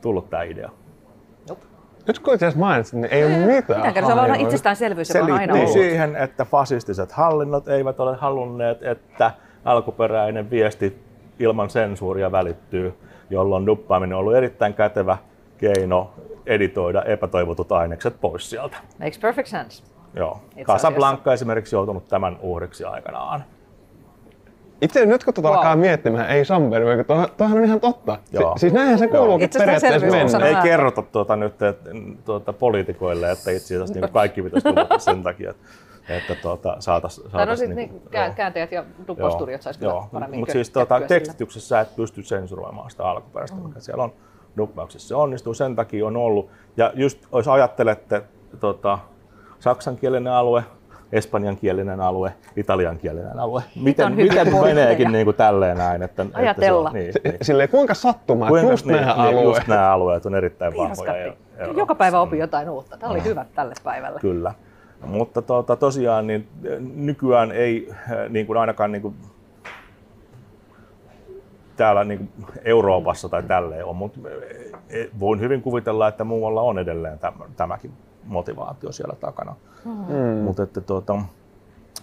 tullut 0.00 0.30
tämä 0.30 0.42
idea? 0.42 0.70
Nyt 2.06 2.18
kun 2.18 2.34
itse 2.34 2.52
mainitsin, 2.56 3.00
niin 3.00 3.12
ei 3.12 3.24
ole 3.24 3.36
mitään. 3.36 3.94
Se 3.94 4.12
on 4.12 4.40
itsestäänselvyys, 4.40 5.08
joka 5.08 5.24
on 5.24 5.32
aina 5.32 5.54
ollut. 5.54 5.72
siihen, 5.72 6.16
että 6.16 6.44
fasistiset 6.44 7.12
hallinnot 7.12 7.68
eivät 7.68 8.00
ole 8.00 8.16
halunneet, 8.16 8.82
että 8.82 9.30
alkuperäinen 9.64 10.50
viesti 10.50 10.98
ilman 11.38 11.70
sensuuria 11.70 12.32
välittyy, 12.32 12.94
jolloin 13.30 13.66
duppaaminen 13.66 14.14
on 14.14 14.20
ollut 14.20 14.34
erittäin 14.34 14.74
kätevä 14.74 15.18
keino 15.58 16.10
editoida 16.46 17.02
epätoivotut 17.02 17.72
ainekset 17.72 18.20
pois 18.20 18.50
sieltä. 18.50 18.76
Makes 18.98 19.18
perfect 19.18 19.48
sense. 19.48 19.82
Joo. 20.14 20.40
Casablanca 20.62 21.32
esimerkiksi 21.32 21.76
joutunut 21.76 22.08
tämän 22.08 22.38
uhriksi 22.40 22.84
aikanaan. 22.84 23.44
Itse 24.82 25.06
nyt 25.06 25.24
kun 25.24 25.34
tuota 25.34 25.48
wow. 25.48 25.56
alkaa 25.56 25.76
miettimään, 25.76 26.30
ei 26.30 26.44
Samberg, 26.44 27.06
tuohan 27.36 27.58
on 27.58 27.64
ihan 27.64 27.80
totta. 27.80 28.18
Joo. 28.32 28.52
Si- 28.56 28.60
siis 28.60 28.72
näinhän 28.72 28.98
se 28.98 29.08
kuuluukin 29.08 29.50
periaatteessa 29.58 30.06
mennä. 30.06 30.46
Ei 30.46 30.56
kerrota 30.62 31.02
tuota 31.02 31.36
nyt 31.36 31.62
että, 31.62 31.90
tuota, 32.24 32.52
poliitikoille, 32.52 33.30
että 33.30 33.50
itse 33.50 33.74
asiassa 33.74 34.00
niin 34.00 34.12
kaikki 34.12 34.42
pitäisi 34.42 34.68
tulla 34.68 34.98
sen 34.98 35.22
takia, 35.22 35.50
että 35.50 35.62
että 36.08 36.34
tuota, 36.34 36.76
saataisiin... 36.78 37.30
Saatais, 37.30 37.48
no 37.48 37.56
sitten 37.56 37.76
niin, 37.76 38.02
niin, 38.12 38.34
kääntäjät 38.34 38.72
ja 38.72 38.84
duppostudiot 39.08 39.62
saisi 39.62 39.80
kyllä 39.80 39.94
paremmin 40.12 40.40
Mutta 40.40 40.52
siis 40.52 40.70
tuota, 40.70 41.00
tekstityksessä 41.00 41.80
et 41.80 41.96
pysty 41.96 42.22
sensuroimaan 42.22 42.90
sitä 42.90 43.04
alkuperäistä, 43.04 43.56
mm. 43.56 43.62
mikä 43.62 43.80
siellä 43.80 44.04
on 44.04 44.12
duppauksessa. 44.56 45.08
Se 45.08 45.14
onnistuu, 45.14 45.54
sen 45.54 45.76
takia 45.76 46.06
on 46.06 46.16
ollut. 46.16 46.50
Ja 46.76 46.92
just 46.94 47.18
jos 47.32 47.48
ajattelette 47.48 48.22
tota, 48.60 48.98
saksankielinen 49.58 50.32
alue, 50.32 50.64
espanjankielinen 51.12 52.00
alue, 52.00 52.32
italiankielinen 52.56 53.38
alue. 53.38 53.62
Miten, 53.82 54.12
miten 54.12 54.54
meneekin 54.62 55.12
niin 55.12 55.24
kuin 55.24 55.36
tälleen 55.36 55.76
näin? 55.78 56.02
Että, 56.02 56.26
Ajatella. 56.32 56.92
Että 56.94 57.12
se, 57.12 57.20
niin, 57.24 57.32
niin. 57.32 57.38
Silleen, 57.46 57.68
kuinka 57.68 57.94
sattumaa, 57.94 58.48
kuinka, 58.48 58.70
just 58.70 58.86
niin, 58.86 59.00
nämä 59.00 59.12
niin, 59.12 59.20
alueet. 59.20 59.44
Just 59.44 59.68
nämä 59.68 59.92
alueet 59.92 60.26
on 60.26 60.34
erittäin 60.34 60.76
vahvoja. 60.76 61.16
Ja, 61.16 61.34
Joka 61.76 61.94
päivä 61.94 62.20
opin 62.20 62.38
jotain 62.38 62.70
uutta. 62.70 62.96
Tämä 62.96 63.12
oli 63.12 63.24
hyvä 63.24 63.44
tälle 63.54 63.74
päivälle. 63.84 64.20
Kyllä. 64.20 64.54
Mutta 65.06 65.42
tuota, 65.42 65.76
tosiaan 65.76 66.26
niin 66.26 66.48
nykyään 66.94 67.52
ei 67.52 67.92
niin 68.28 68.46
kuin 68.46 68.56
ainakaan 68.56 68.92
niin 68.92 69.02
kuin 69.02 69.14
täällä 71.76 72.04
niin 72.04 72.18
kuin 72.18 72.48
Euroopassa 72.64 73.28
tai 73.28 73.42
tälleen 73.42 73.84
on, 73.84 73.96
mutta 73.96 74.20
voin 75.20 75.40
hyvin 75.40 75.62
kuvitella, 75.62 76.08
että 76.08 76.24
muualla 76.24 76.62
on 76.62 76.78
edelleen 76.78 77.18
tämäkin 77.56 77.92
motivaatio 78.24 78.92
siellä 78.92 79.14
takana. 79.20 79.54
Mm. 79.84 80.42
Mutta 80.44 80.62
että 80.62 80.80
tuota, 80.80 81.22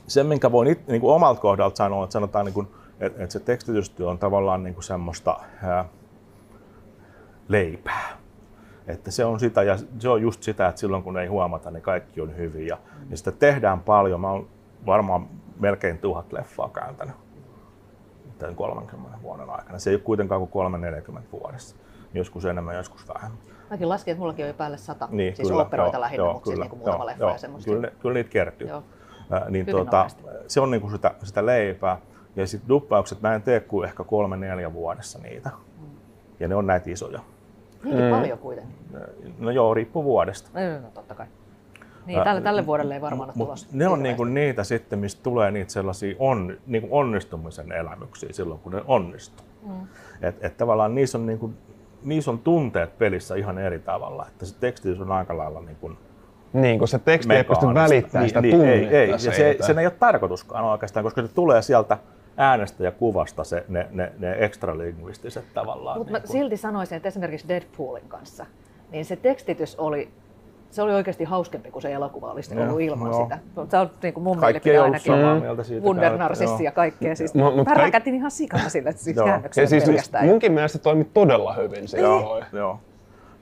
se, 0.07 0.23
minkä 0.23 0.51
voin 0.51 0.67
it, 0.67 0.87
niin 0.87 1.01
kuin 1.01 1.15
omalta 1.15 1.41
kohdalta 1.41 1.77
sanoa, 1.77 2.03
että 2.03 2.13
sanotaan, 2.13 2.45
niin 2.45 2.53
kuin, 2.53 2.67
että, 2.99 3.23
että 3.23 3.33
se 3.33 3.39
tekstitystyö 3.39 4.09
on 4.09 4.17
tavallaan 4.17 4.63
niin 4.63 4.73
kuin 4.73 4.83
semmoista 4.83 5.39
ää, 5.63 5.85
leipää. 7.47 8.18
Että 8.89 9.11
se 9.11 9.25
on 9.25 9.39
sitä 9.39 9.63
ja 9.63 9.77
se 9.99 10.09
on 10.09 10.21
just 10.21 10.43
sitä, 10.43 10.67
että 10.67 10.79
silloin 10.81 11.03
kun 11.03 11.17
ei 11.17 11.27
huomata, 11.27 11.71
niin 11.71 11.83
kaikki 11.83 12.21
on 12.21 12.37
hyvin 12.37 12.67
ja, 12.67 12.75
mm. 12.75 13.11
ja 13.11 13.17
sitä 13.17 13.31
tehdään 13.31 13.79
paljon. 13.79 14.21
Mä 14.21 14.31
oon 14.31 14.47
varmaan 14.85 15.27
melkein 15.59 15.97
tuhat 15.97 16.33
leffaa 16.33 16.69
kääntänyt 16.69 17.15
tämän 18.39 18.55
30 18.55 19.17
vuoden 19.21 19.49
aikana. 19.49 19.79
Se 19.79 19.89
ei 19.89 19.95
ole 19.95 20.01
kuitenkaan 20.01 20.41
kuin 20.41 20.51
340 20.51 21.31
vuodessa. 21.31 21.75
Joskus 22.13 22.45
enemmän, 22.45 22.75
joskus 22.75 23.07
vähemmän. 23.07 23.39
Mäkin 23.69 23.89
laskin, 23.89 24.11
että 24.11 24.19
mullakin 24.19 24.45
on 24.45 24.49
jo 24.49 24.53
päälle 24.53 24.77
sata. 24.77 25.07
Niin, 25.11 25.35
siis 25.35 25.47
kyllä, 25.47 25.61
operoita 25.61 25.97
joo, 25.97 26.01
lähinnä, 26.01 26.23
joo, 26.23 26.33
mutta 26.33 26.51
kyllä, 26.51 26.65
niin 26.65 26.77
muutama 26.77 27.05
leffa 27.05 27.23
joo, 27.23 27.31
ja 27.31 27.37
semmoista. 27.37 27.71
Kyllä, 27.71 27.91
kyllä 27.99 28.13
niitä 28.13 28.29
kertyy. 28.29 28.67
Joo. 28.67 28.83
Äh, 29.33 29.49
niin 29.49 29.65
tuota, 29.65 30.07
se 30.47 30.59
on 30.59 30.71
niinku 30.71 30.89
sitä, 30.89 31.15
sitä 31.23 31.45
leipää. 31.45 31.97
Ja 32.35 32.47
sitten 32.47 32.69
duppaukset, 32.69 33.21
mä 33.21 33.35
en 33.35 33.41
tee 33.41 33.59
kuin 33.59 33.87
ehkä 33.87 34.03
kolme 34.03 34.37
neljä 34.37 34.73
vuodessa 34.73 35.19
niitä. 35.19 35.49
Mm. 35.79 35.87
Ja 36.39 36.47
ne 36.47 36.55
on 36.55 36.67
näitä 36.67 36.91
isoja. 36.91 37.19
Niinkin 37.83 38.05
mm. 38.05 38.11
paljon 38.11 38.39
kuitenkin. 38.39 38.75
No 39.39 39.51
joo, 39.51 39.73
riippuu 39.73 40.03
vuodesta. 40.03 40.49
No, 40.53 40.81
no 40.81 40.87
totta 40.93 41.15
kai. 41.15 41.25
Niin, 42.05 42.23
tälle, 42.23 42.41
tälle 42.41 42.65
vuodelle 42.65 42.93
ei 42.93 43.01
varmaan 43.01 43.29
ole 43.29 43.37
tulossa. 43.37 43.67
Ne 43.71 43.87
on 43.87 44.03
niinku 44.03 44.23
niitä 44.23 44.63
sitten, 44.63 44.99
mistä 44.99 45.23
tulee 45.23 45.51
niitä 45.51 45.71
sellaisia 45.71 46.15
on, 46.19 46.57
niinku 46.67 46.87
onnistumisen 46.91 47.71
elämyksiä 47.71 48.29
silloin, 48.31 48.59
kun 48.59 48.71
ne 48.71 48.81
onnistuu. 48.87 49.45
Mm. 49.67 49.87
Et, 50.21 50.35
et 50.41 50.57
tavallaan 50.57 50.95
niissä 50.95 51.17
on, 51.17 51.25
niinku, 51.25 51.53
niissä 52.03 52.31
on 52.31 52.39
tunteet 52.39 52.97
pelissä 52.97 53.35
ihan 53.35 53.57
eri 53.57 53.79
tavalla. 53.79 54.25
Että 54.27 54.45
se 54.45 54.59
teksti 54.59 54.91
on 54.91 55.11
aika 55.11 55.37
lailla 55.37 55.61
niin 55.61 55.77
kuin 55.81 55.97
niin, 56.53 56.79
kun 56.79 56.87
se 56.87 56.99
teksti 56.99 57.33
ei 57.33 57.43
pysty 57.43 57.65
välittämään 57.73 58.23
niin, 58.23 58.29
sitä 58.29 58.41
niin, 58.41 58.55
tunnetta. 58.55 58.95
Ei, 58.95 58.97
ei. 58.97 59.09
Ja 59.09 59.17
se, 59.17 59.57
sen 59.59 59.79
ei 59.79 59.85
ole 59.85 59.93
tarkoituskaan 59.99 60.65
oikeastaan, 60.65 61.03
koska 61.03 61.21
se 61.21 61.27
tulee 61.27 61.61
sieltä 61.61 61.97
äänestä 62.39 62.83
ja 62.83 62.91
kuvasta 62.91 63.43
se, 63.43 63.65
ne, 63.67 63.87
ne, 63.91 64.11
ne 64.19 64.35
ekstralingvistiset 64.39 65.45
tavallaan. 65.53 65.97
Mutta 65.97 66.17
niin 66.17 66.27
silti 66.27 66.57
sanoisin, 66.57 66.95
että 66.95 67.07
esimerkiksi 67.07 67.47
Deadpoolin 67.47 68.07
kanssa, 68.07 68.45
niin 68.91 69.05
se 69.05 69.15
tekstitys 69.15 69.75
oli 69.75 70.11
se 70.69 70.81
oli 70.81 70.93
oikeasti 70.93 71.23
hauskempi 71.23 71.71
kuin 71.71 71.81
se 71.81 71.91
elokuva 71.93 72.31
olisi 72.31 72.55
ja, 72.55 72.63
ollut 72.63 72.81
ilman 72.81 73.11
joo. 73.11 73.23
sitä. 73.23 73.39
Se 73.69 73.77
on 73.77 73.89
niin 74.03 74.13
kuin 74.13 74.23
mun 74.23 74.37
Kaikki 74.37 74.69
mielipide 74.69 74.83
ainakin. 74.83 75.13
Samaa 75.13 75.39
mieltä 75.39 75.63
siitä 75.63 75.85
Wundernarsissi 75.85 76.63
ja 76.63 76.71
kaikkea. 76.71 77.15
Siis 77.15 77.35
no, 77.35 77.51
mutta 77.51 77.75
kaik... 77.75 78.07
ihan 78.07 78.31
sikana 78.31 78.69
sille 78.69 78.91
siis 78.91 79.17
käännökselle 79.17 79.67
siis 79.67 79.83
pelkästään. 79.83 80.25
Munkin 80.25 80.51
mielestä 80.51 80.77
se 80.77 80.83
toimi 80.83 81.05
todella 81.05 81.53
hyvin. 81.53 81.87
Se 81.87 81.99
joo, 81.99 82.43
joo. 82.53 82.79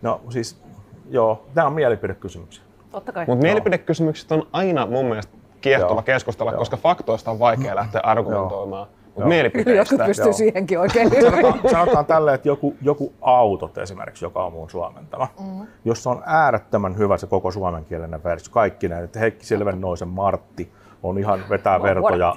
No 0.02 0.22
siis, 0.30 0.62
joo, 1.10 1.46
tämä 1.54 1.68
on 1.68 1.74
mielipidekysymyksiä. 1.74 2.64
Totta 2.92 3.12
kai. 3.12 3.26
Mutta 3.28 3.44
mielipidekysymykset 3.44 4.32
on 4.32 4.48
aina 4.52 4.86
mun 4.86 5.06
mielestä 5.06 5.38
kiehtova 5.62 5.94
joo. 5.94 6.02
keskustella, 6.02 6.52
joo. 6.52 6.60
koska 6.60 6.78
faktoista 6.78 7.32
on 7.32 7.40
vaikea 7.40 7.76
lähteä 7.76 8.02
argumentoimaan. 8.04 8.88
Mutta 9.06 9.30
mielipiteistä. 9.30 9.96
Joku 9.96 10.06
pystyy 10.06 10.26
joo. 10.26 10.34
siihenkin 10.34 10.80
oikein 10.80 11.12
sanotaan, 11.22 11.60
sanotaan 11.72 12.06
tälle, 12.06 12.34
että 12.34 12.48
joku, 12.48 12.76
joku 12.82 13.14
autot 13.22 13.78
esimerkiksi, 13.78 14.26
joka 14.26 14.46
on 14.46 14.54
mun 14.54 14.70
suomentama, 14.70 15.28
mm. 15.40 15.68
jossa 15.86 16.10
on 16.10 16.24
äärettömän 16.26 16.98
hyvä 16.98 17.18
se 17.18 17.28
koko 17.28 17.52
suomenkielinen 17.52 18.24
versio, 18.24 18.54
kaikki 18.54 18.88
näin, 18.88 19.04
että 19.04 19.20
Heikki 19.20 19.46
Silvennoisen 19.46 20.08
Martti 20.08 20.72
on 21.04 21.18
ihan 21.18 21.40
vetää 21.50 21.84
vertoja 21.84 22.36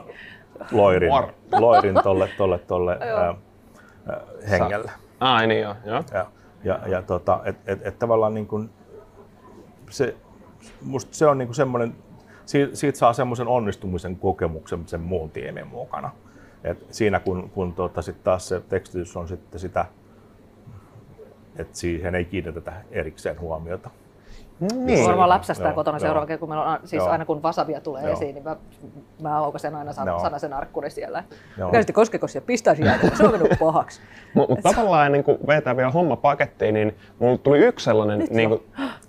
loirin, 0.73 1.13
loirin 1.59 1.95
tolle, 2.03 2.29
tolle, 2.39 2.59
tolle 2.59 2.99
äh, 3.29 3.37
hengelle. 4.51 4.91
Ai 5.21 5.47
niin 5.47 5.63
joo. 5.63 5.75
Ja, 5.85 6.05
ja, 6.13 6.27
ja, 6.65 6.81
ja 6.87 7.03
tota, 7.03 7.41
et, 7.45 7.57
et, 7.67 7.87
et 7.87 7.99
tavallaan 7.99 8.35
niin 8.35 8.47
kuin 8.47 8.71
se, 9.91 10.17
musta 10.83 11.15
se 11.15 11.27
on 11.27 11.39
niin 11.39 11.49
kuin 11.49 11.57
semmoinen, 11.57 11.95
siitä, 12.47 12.77
siitä 12.77 12.99
saa 12.99 13.13
semmoisen 13.13 13.49
onnistumisen 13.49 14.17
kokemuksen 14.17 14.83
sen 14.87 15.01
muun 15.01 15.31
tiimin 15.31 15.67
mukana. 15.67 16.11
Et 16.65 16.87
siinä 16.91 17.21
kun, 17.21 17.51
kun 17.51 17.73
tuota, 17.73 18.03
sit 18.03 18.25
taas 18.25 18.49
se 18.49 18.61
tekstitys 18.61 19.17
on 19.17 19.29
sitten 19.29 19.61
sitä, 19.61 19.85
että 21.57 21.79
siihen 21.79 22.15
ei 22.15 22.25
kiinnitetä 22.25 22.73
erikseen 22.91 23.41
huomiota. 23.41 23.91
Niin. 24.75 25.07
Varmaan 25.07 25.29
läpsästää 25.29 25.69
joo, 25.69 25.75
kotona 25.75 25.97
joo. 25.97 26.01
seuraava 26.01 26.27
kerta, 26.27 26.41
kun 26.41 26.49
meillä 26.49 26.65
on, 26.65 26.79
siis 26.85 27.03
joo. 27.03 27.09
aina 27.09 27.25
kun 27.25 27.43
wasabia 27.43 27.81
tulee 27.81 28.03
joo. 28.03 28.13
esiin, 28.13 28.35
niin 28.35 28.45
mä, 28.45 28.57
mä 29.23 29.39
aukasen 29.39 29.75
aina 29.75 29.93
san, 29.93 30.21
sanasen 30.21 30.53
arkkuri 30.53 30.91
siellä. 30.91 31.25
Käsitti 31.73 31.93
koskekos 31.93 32.35
ja 32.35 32.41
pistäisi 32.41 32.85
jäätä, 32.85 33.17
se 33.17 33.25
on 33.25 33.31
mennyt 33.31 33.59
pahaksi. 33.59 34.01
Mutta 34.35 34.55
mut 34.55 34.63
tavallaan 34.63 35.13
niin 35.13 35.25
kun 35.25 35.39
vetää 35.47 35.77
vielä 35.77 35.91
homma 35.91 36.17
pakettiin, 36.17 36.75
niin 36.75 36.97
mulla 37.19 37.39
tuli 37.39 37.59
yksi 37.59 37.85
sellainen, 37.85 38.27
niin 38.31 38.49
kuin, 38.49 38.63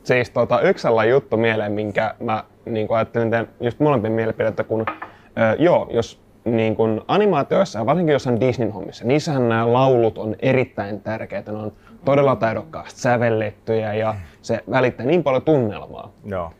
siis 0.04 0.30
tota, 0.30 0.62
yksi 0.62 0.82
sellainen 0.82 1.12
juttu 1.12 1.38
mieleen, 1.38 1.72
minkä 1.72 2.16
mä 2.20 2.44
niin 2.66 2.88
ajattelin 2.90 3.32
just 3.60 3.80
molempien 3.80 4.14
mielipidettä, 4.14 4.64
kun 4.64 4.86
äh, 4.90 5.56
joo, 5.60 5.88
jos 5.92 6.22
niin 6.46 6.76
kuin 6.76 7.02
animaatioissa 7.08 7.80
ja 7.80 7.86
varsinkin 7.86 8.14
jossain 8.14 8.40
Disneyn 8.40 8.72
hommissa, 8.72 9.06
niissähän 9.06 9.50
nämä 9.50 9.74
laulut 9.74 10.18
on 10.18 10.36
erittäin 10.40 11.02
tärkeitä. 11.02 11.52
Ne 11.52 11.58
on 11.58 11.72
todella 12.06 12.36
taidokkaasti 12.36 13.00
sävellettyjä 13.00 13.94
ja 13.94 14.16
se 14.42 14.64
välittää 14.72 15.06
niin 15.06 15.24
paljon 15.24 15.42
tunnelmaa. 15.42 16.12
Joo. 16.26 16.52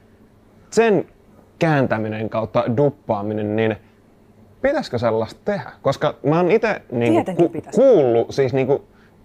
Sen 0.70 1.06
kääntäminen 1.60 2.30
kautta 2.30 2.64
duppaaminen, 2.78 3.56
niin 3.56 3.76
pitäisikö 4.62 4.98
sellaista 4.98 5.40
tehdä? 5.46 5.72
Koska 5.82 6.16
mä 6.24 6.38
oon 6.38 6.52
itse 6.52 6.82
niin 6.92 7.26
ku, 7.36 7.52
kuullut 7.76 8.32
siis 8.32 8.54
niin 8.54 8.68
kuin, 8.68 8.82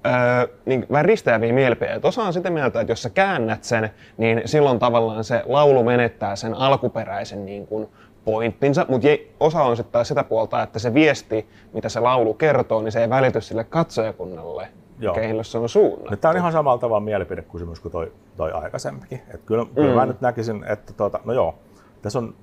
öö, 0.07 0.47
niin 0.67 0.87
vähän 0.93 1.05
risteäviä 1.05 1.53
mielipiteitä. 1.53 2.09
Osa 2.09 2.23
on 2.23 2.33
sitä 2.33 2.51
mieltä, 2.51 2.81
että 2.81 2.93
jos 2.93 3.03
sä 3.03 3.11
käännät 3.11 3.65
sen, 3.65 3.91
niin 4.17 4.43
silloin 4.45 4.79
tavallaan 4.79 5.25
se 5.25 5.43
laulu 5.47 5.85
menettää 5.85 6.37
sen 6.37 6.55
alkuperäisen 6.55 7.47
niin 7.47 7.67
kuin, 7.67 7.89
pointtinsa, 8.27 8.87
mutta 8.89 9.09
osa 9.41 9.63
on 9.63 9.77
sitten 9.77 9.93
taas 9.93 10.09
sitä 10.09 10.25
puolta, 10.25 10.63
että 10.63 10.79
se 10.79 10.95
viesti, 10.95 11.49
mitä 11.73 11.89
se 11.89 12.01
laulu 12.01 12.35
kertoo, 12.35 12.83
niin 12.83 12.93
se 12.93 13.01
ei 13.01 13.11
välity 13.11 13.41
sille 13.41 13.65
katsojakunnalle, 13.65 14.69
Joo. 14.99 15.15
keille 15.15 15.45
se 15.45 15.59
on 15.59 15.69
suunnattu. 15.69 16.17
Tämä 16.17 16.31
on 16.31 16.37
ihan 16.37 16.53
samalla 16.53 16.79
tavalla 16.79 17.01
mielipidekysymys 17.01 17.81
kuin 17.81 17.93
toi, 17.93 18.13
toi 18.37 18.53
aikaisempikin. 18.53 19.23
Et 19.35 19.41
kyllä, 19.47 19.65
mm. 19.65 19.71
kyllä 19.75 19.95
mä 19.95 20.07
nyt 20.07 20.21
näkisin, 20.21 20.65
että 20.65 20.93
tuota, 20.93 21.21
no 21.25 21.33
joo, 21.33 21.55
tässä 22.03 22.19
on, 22.19 22.35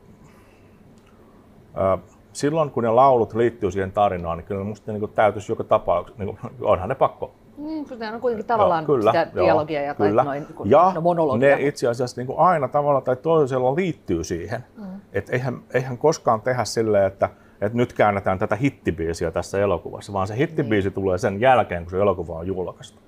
äh, 1.77 1.99
silloin 2.33 2.71
kun 2.71 2.83
ne 2.83 2.89
laulut 2.89 3.33
liittyy 3.33 3.71
siihen 3.71 3.91
tarinaan, 3.91 4.37
niin 4.37 4.45
kyllä 4.45 4.63
musta 4.63 4.91
niin 4.91 5.09
täytyisi 5.15 5.51
joka 5.51 5.63
tapauksessa, 5.63 6.23
niin 6.23 6.37
onhan 6.61 6.89
ne 6.89 6.95
pakko 6.95 7.33
niin, 7.57 7.87
kun 7.87 8.03
on 8.13 8.21
kuitenkin 8.21 8.47
tavallaan 8.47 8.85
joo, 8.87 8.95
kyllä, 8.97 9.11
sitä 9.11 9.27
joo, 9.33 9.45
dialogia 9.45 9.81
ja, 9.81 9.95
tai 9.95 10.07
kyllä. 10.07 10.23
noin, 10.23 10.45
kun, 10.55 10.69
ja 10.69 10.91
no, 10.95 11.01
monologia. 11.01 11.55
ne 11.57 11.67
itse 11.67 11.87
asiassa 11.87 12.21
niin 12.21 12.27
kuin 12.27 12.39
aina 12.39 12.67
tavalla 12.67 13.01
tai 13.01 13.15
toisella 13.15 13.75
liittyy 13.75 14.23
siihen. 14.23 14.63
Mm. 14.77 14.83
Et 15.13 15.29
eihän, 15.29 15.59
eihän 15.73 15.97
koskaan 15.97 16.41
tehdä 16.41 16.65
silleen, 16.65 17.05
että, 17.05 17.29
että 17.61 17.77
nyt 17.77 17.93
käännetään 17.93 18.39
tätä 18.39 18.55
hittibiisiä 18.55 19.31
tässä 19.31 19.59
elokuvassa, 19.59 20.13
vaan 20.13 20.27
se 20.27 20.37
hittibiisi 20.37 20.87
niin. 20.87 20.93
tulee 20.93 21.17
sen 21.17 21.41
jälkeen, 21.41 21.83
kun 21.83 21.91
se 21.91 21.99
elokuva 21.99 22.33
on 22.33 22.47
julkaistu. 22.47 23.02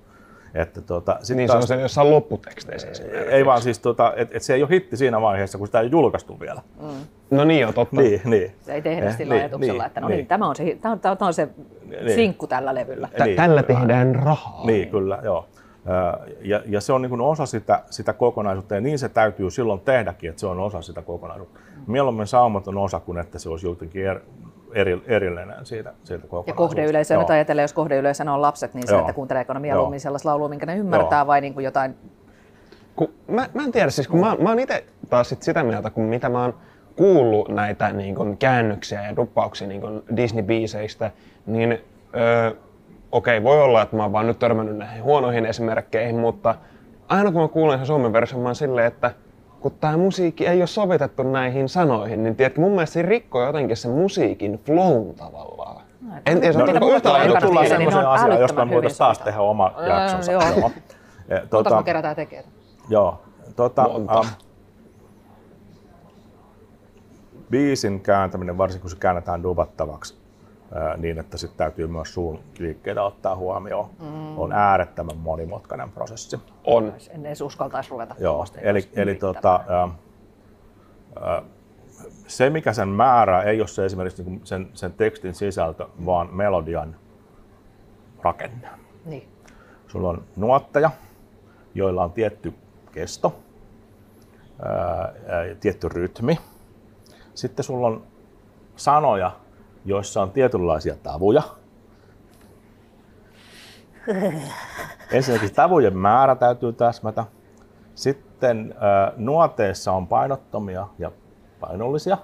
Että 0.54 0.80
tuota, 0.80 1.18
sit 1.22 1.36
niin 1.36 1.48
taas, 1.48 1.68
se 1.68 1.74
on 1.74 1.78
se 1.78 1.82
jossain 1.82 2.10
lopputeksteissä 2.10 3.04
Ei 3.28 3.46
vaan 3.46 3.62
siis, 3.62 3.78
tuota, 3.78 4.12
että 4.16 4.36
et 4.36 4.42
se 4.42 4.54
ei 4.54 4.62
ole 4.62 4.70
hitti 4.70 4.96
siinä 4.96 5.20
vaiheessa, 5.20 5.58
kun 5.58 5.66
sitä 5.66 5.80
ei 5.80 5.90
julkaistu 5.90 6.40
vielä. 6.40 6.60
Mm. 6.80 6.88
No 7.30 7.44
niin 7.44 7.66
on 7.66 7.74
totta. 7.74 8.00
Niin, 8.00 8.20
niin. 8.24 8.52
Se 8.60 8.74
ei 8.74 8.82
tehdä 8.82 9.06
eh, 9.06 9.16
sillä 9.16 9.34
niin, 9.34 9.42
ajatuksella, 9.42 9.82
niin, 9.82 9.86
että 9.86 10.00
no 10.00 10.08
niin, 10.08 10.16
niin, 10.16 10.26
tämä 10.26 10.48
on 10.48 10.56
se, 10.56 10.78
tämä 10.80 10.92
on, 10.92 11.00
tämä 11.00 11.16
on 11.20 11.34
se 11.34 11.48
niin. 11.86 12.14
sinkku 12.14 12.46
tällä 12.46 12.74
levyllä. 12.74 13.08
Tä, 13.18 13.24
niin, 13.24 13.36
tällä 13.36 13.62
tehdään 13.62 14.14
rahaa. 14.14 14.66
Niin, 14.66 14.88
kyllä, 14.88 15.18
joo. 15.24 15.46
Ja, 16.40 16.62
ja 16.66 16.80
se 16.80 16.92
on 16.92 17.02
niin 17.02 17.20
osa 17.20 17.46
sitä, 17.46 17.82
sitä 17.90 18.12
kokonaisuutta 18.12 18.74
ja 18.74 18.80
niin 18.80 18.98
se 18.98 19.08
täytyy 19.08 19.50
silloin 19.50 19.80
tehdäkin, 19.80 20.30
että 20.30 20.40
se 20.40 20.46
on 20.46 20.60
osa 20.60 20.82
sitä 20.82 21.02
kokonaisuutta. 21.02 21.60
Mm. 21.60 21.92
Mieluummin 21.92 22.26
saumaton 22.26 22.78
osa 22.78 23.00
kuin 23.00 23.18
että 23.18 23.38
se 23.38 23.48
olisi 23.48 23.66
jotenkin 23.66 24.06
er, 24.06 24.20
eri, 24.74 25.02
erillinen 25.06 25.66
siitä, 25.66 25.92
siitä. 26.04 26.26
Ja 26.46 26.52
kohdeyleisö, 26.52 27.18
nyt 27.18 27.30
ajatellaan, 27.30 27.62
jos 27.62 27.72
kohdeyleisönä 27.72 28.34
on 28.34 28.42
lapset, 28.42 28.74
niin 28.74 28.86
se, 28.86 28.92
Joo. 28.92 29.00
että 29.00 29.12
kuunteleeko 29.12 29.52
ne 29.52 29.60
mieluummin 29.60 30.00
sellaista 30.00 30.28
laulua, 30.28 30.48
minkä 30.48 30.66
ne 30.66 30.76
ymmärtää, 30.76 31.18
Joo. 31.18 31.26
vai 31.26 31.40
niin 31.40 31.54
kuin 31.54 31.64
jotain... 31.64 31.96
Kun, 32.96 33.08
mä, 33.28 33.48
mä 33.54 33.62
en 33.62 33.72
tiedä, 33.72 33.90
siis 33.90 34.08
kun 34.08 34.20
mä, 34.20 34.36
mä 34.40 34.48
oon 34.48 34.58
itse 34.58 34.84
taas 35.10 35.28
sit 35.28 35.42
sitä 35.42 35.62
mieltä, 35.62 35.90
kun 35.90 36.04
mitä 36.04 36.28
mä 36.28 36.42
oon 36.42 36.54
kuullut 36.96 37.48
näitä 37.48 37.92
niin 37.92 38.14
kun, 38.14 38.36
käännöksiä 38.36 39.02
ja 39.02 39.16
duppauksia 39.16 39.68
niin 39.68 39.82
Disney-biiseistä, 40.16 41.10
niin 41.46 41.72
öö, 42.16 42.50
okei, 43.12 43.38
okay, 43.38 43.44
voi 43.44 43.62
olla, 43.62 43.82
että 43.82 43.96
mä 43.96 44.02
oon 44.02 44.12
vaan 44.12 44.26
nyt 44.26 44.38
törmännyt 44.38 44.76
näihin 44.76 45.02
huonoihin 45.02 45.46
esimerkkeihin, 45.46 46.16
mutta 46.16 46.54
aina 47.08 47.32
kun 47.32 47.42
mä 47.42 47.48
kuulen 47.48 47.78
sen 47.78 47.86
suomen 47.86 48.12
version, 48.12 48.42
mä 48.42 48.48
oon 48.48 48.54
silleen, 48.54 48.86
että 48.86 49.10
kun 49.70 49.78
tämä 49.80 49.96
musiikki 49.96 50.46
ei 50.46 50.60
ole 50.60 50.66
sovitettu 50.66 51.22
näihin 51.22 51.68
sanoihin, 51.68 52.22
niin 52.22 52.36
tiedätkö, 52.36 52.60
mun 52.60 52.70
mielestä 52.70 52.94
se 52.94 53.02
rikkoo 53.02 53.46
jotenkin 53.46 53.76
sen 53.76 53.90
musiikin 53.90 54.60
flow 54.66 55.14
tavallaan. 55.16 55.82
No, 56.00 56.14
en 56.26 56.40
tiedä, 56.40 56.58
no, 56.58 56.66
no, 56.80 56.88
yhtä 56.88 57.12
lailla 57.12 57.40
tullaan 57.40 57.68
semmoiseen 57.68 58.08
asiaan, 58.08 58.40
josta 58.40 58.64
me 58.64 58.74
voitaisiin 58.74 58.98
taas 58.98 59.18
tehdä 59.18 59.40
oma 59.40 59.72
jaksonsa. 59.88 60.32
Joo. 60.32 60.42
joo. 60.50 60.70
Tuota, 61.50 61.82
kerätään 61.82 62.16
tekee. 62.16 62.44
Joo. 62.88 63.22
Tuota, 63.56 63.82
Monta. 63.82 64.20
Um, 64.20 64.26
biisin 67.50 68.00
kääntäminen, 68.00 68.58
varsinkin 68.58 68.80
kun 68.82 68.90
se 68.90 68.96
käännetään 68.96 69.42
dubattavaksi, 69.42 70.14
niin 70.96 71.18
että 71.18 71.38
sitten 71.38 71.58
täytyy 71.58 71.86
myös 71.86 72.14
suun 72.14 72.40
liikkeitä 72.58 73.02
ottaa 73.02 73.36
huomioon, 73.36 73.90
mm. 74.00 74.38
on 74.38 74.52
äärettömän 74.52 75.16
monimutkainen 75.16 75.90
prosessi. 75.90 76.40
On. 76.64 76.92
En 77.10 77.26
edes 77.26 77.40
uskaltaisi 77.40 77.90
ruveta 77.90 78.14
Joo, 78.18 78.46
eli, 78.62 78.88
eli 78.92 79.14
tota, 79.14 79.60
ää, 79.68 81.42
se 82.26 82.50
mikä 82.50 82.72
sen 82.72 82.88
määrää 82.88 83.42
ei 83.42 83.60
ole 83.60 83.68
se 83.68 83.84
esimerkiksi 83.84 84.22
niin 84.22 84.40
sen, 84.44 84.68
sen 84.74 84.92
tekstin 84.92 85.34
sisältö, 85.34 85.86
vaan 86.06 86.34
melodian 86.34 86.96
rakenne. 88.22 88.68
Niin. 89.04 89.28
Sulla 89.88 90.08
on 90.08 90.24
nuotteja, 90.36 90.90
joilla 91.74 92.04
on 92.04 92.12
tietty 92.12 92.54
kesto, 92.92 93.36
ää, 94.62 94.72
ää, 94.72 95.14
tietty 95.60 95.88
rytmi. 95.88 96.38
Sitten 97.34 97.64
sulla 97.64 97.86
on 97.86 98.02
sanoja, 98.76 99.32
joissa 99.86 100.22
on 100.22 100.30
tietynlaisia 100.30 100.94
tavuja. 101.02 101.42
Ensinnäkin 105.12 105.54
tavujen 105.54 105.96
määrä 105.96 106.34
täytyy 106.34 106.72
täsmätä. 106.72 107.24
Sitten 107.94 108.74
nuoteissa 109.16 109.92
on 109.92 110.06
painottomia 110.06 110.86
ja 110.98 111.10
painollisia. 111.60 112.18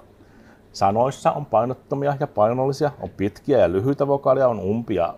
Sanoissa 0.71 1.31
on 1.31 1.45
painottomia 1.45 2.17
ja 2.19 2.27
painollisia. 2.27 2.91
On 3.01 3.09
pitkiä 3.09 3.57
ja 3.57 3.71
lyhyitä 3.71 4.07
vokaaleja, 4.07 4.47
on 4.47 4.59
umpia 4.59 5.13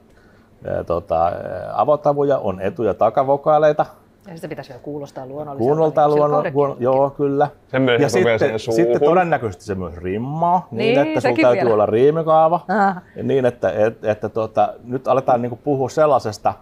tota, 0.86 1.32
avotavuja, 1.74 2.38
on 2.38 2.62
etu- 2.62 2.84
ja 2.84 2.94
takavokaaleita. 2.94 3.86
Ja 4.28 4.36
sitä 4.36 4.48
pitäisi 4.48 4.70
vielä 4.70 4.84
kuulostaa 4.84 5.26
luonnolliselta. 5.26 5.68
Kuunnoltaan 5.68 6.10
niin 6.10 6.18
kuin 6.20 6.20
luonnon, 6.30 6.42
sillä 6.46 6.54
luon, 6.58 6.68
kaudekielellä. 6.70 6.98
joo 6.98 7.10
kyllä. 7.10 7.48
Sen 7.68 7.82
myös 7.82 8.02
ja 8.02 8.10
sitten, 8.10 8.60
sitten 8.60 9.02
todennäköisesti 9.02 9.66
se 9.66 9.76
myös 9.76 9.98
rimmaa, 9.98 10.68
niin, 10.72 10.78
Niin, 10.96 11.08
että 11.08 11.22
sulla 11.22 11.36
täytyy 11.42 11.62
vielä. 11.62 11.74
olla 11.74 11.86
riimikaava. 11.86 12.60
Ah. 12.68 12.96
Ja 13.16 13.24
niin, 13.24 13.46
että, 13.46 13.72
että, 13.72 14.12
että 14.12 14.30
tuota, 14.30 14.74
nyt 14.84 15.08
aletaan 15.08 15.42
niinku 15.42 15.60
puhua 15.64 15.90
sellaisesta 15.90 16.54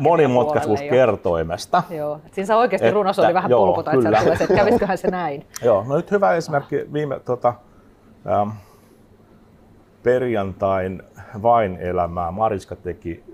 monimutkaisuuskertoimesta. 0.00 1.82
Joo. 1.90 2.20
Et 2.26 2.34
Siinä 2.34 2.46
saa 2.46 2.56
oikeasti 2.58 2.86
Että- 2.86 2.94
runossa 2.94 3.22
oli 3.22 3.34
vähän 3.34 3.50
joo, 3.50 3.66
polkuta, 3.66 3.92
että 3.92 4.04
kyllä. 4.04 4.20
se, 4.36 4.44
että 4.44 4.54
kävisiköhän 4.56 4.98
se 4.98 5.08
näin. 5.10 5.46
Joo, 5.64 5.84
no 5.88 5.96
nyt 5.96 6.10
hyvä 6.10 6.34
esimerkki 6.34 6.84
viime 6.92 7.20
tota, 7.20 7.54
ähm, 8.30 8.50
perjantain 10.02 11.02
vain 11.42 11.76
elämää. 11.80 12.30
Mariska 12.30 12.76
teki 12.76 13.24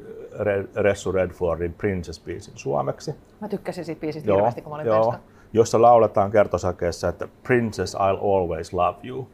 Ressu 0.76 1.12
Redfordin 1.12 1.74
Princess-biisin 1.74 2.52
suomeksi. 2.54 3.14
Mä 3.40 3.48
tykkäsin 3.48 3.84
siitä 3.84 4.00
biisistä 4.00 4.32
hirveästi, 4.32 4.62
kun 4.62 4.70
mä 4.72 4.74
olin 4.74 4.86
joo, 4.86 5.10
Penska. 5.10 5.28
jossa 5.52 5.82
lauletaan 5.82 6.30
kertosäkeessä, 6.30 7.08
että 7.08 7.28
Princess 7.42 7.94
I'll 7.94 8.24
always 8.36 8.72
love 8.72 8.96
you. 9.04 9.28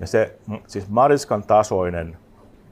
Ja 0.00 0.06
se, 0.06 0.38
siis 0.66 0.88
Mariskan 0.88 1.42
tasoinen 1.42 2.16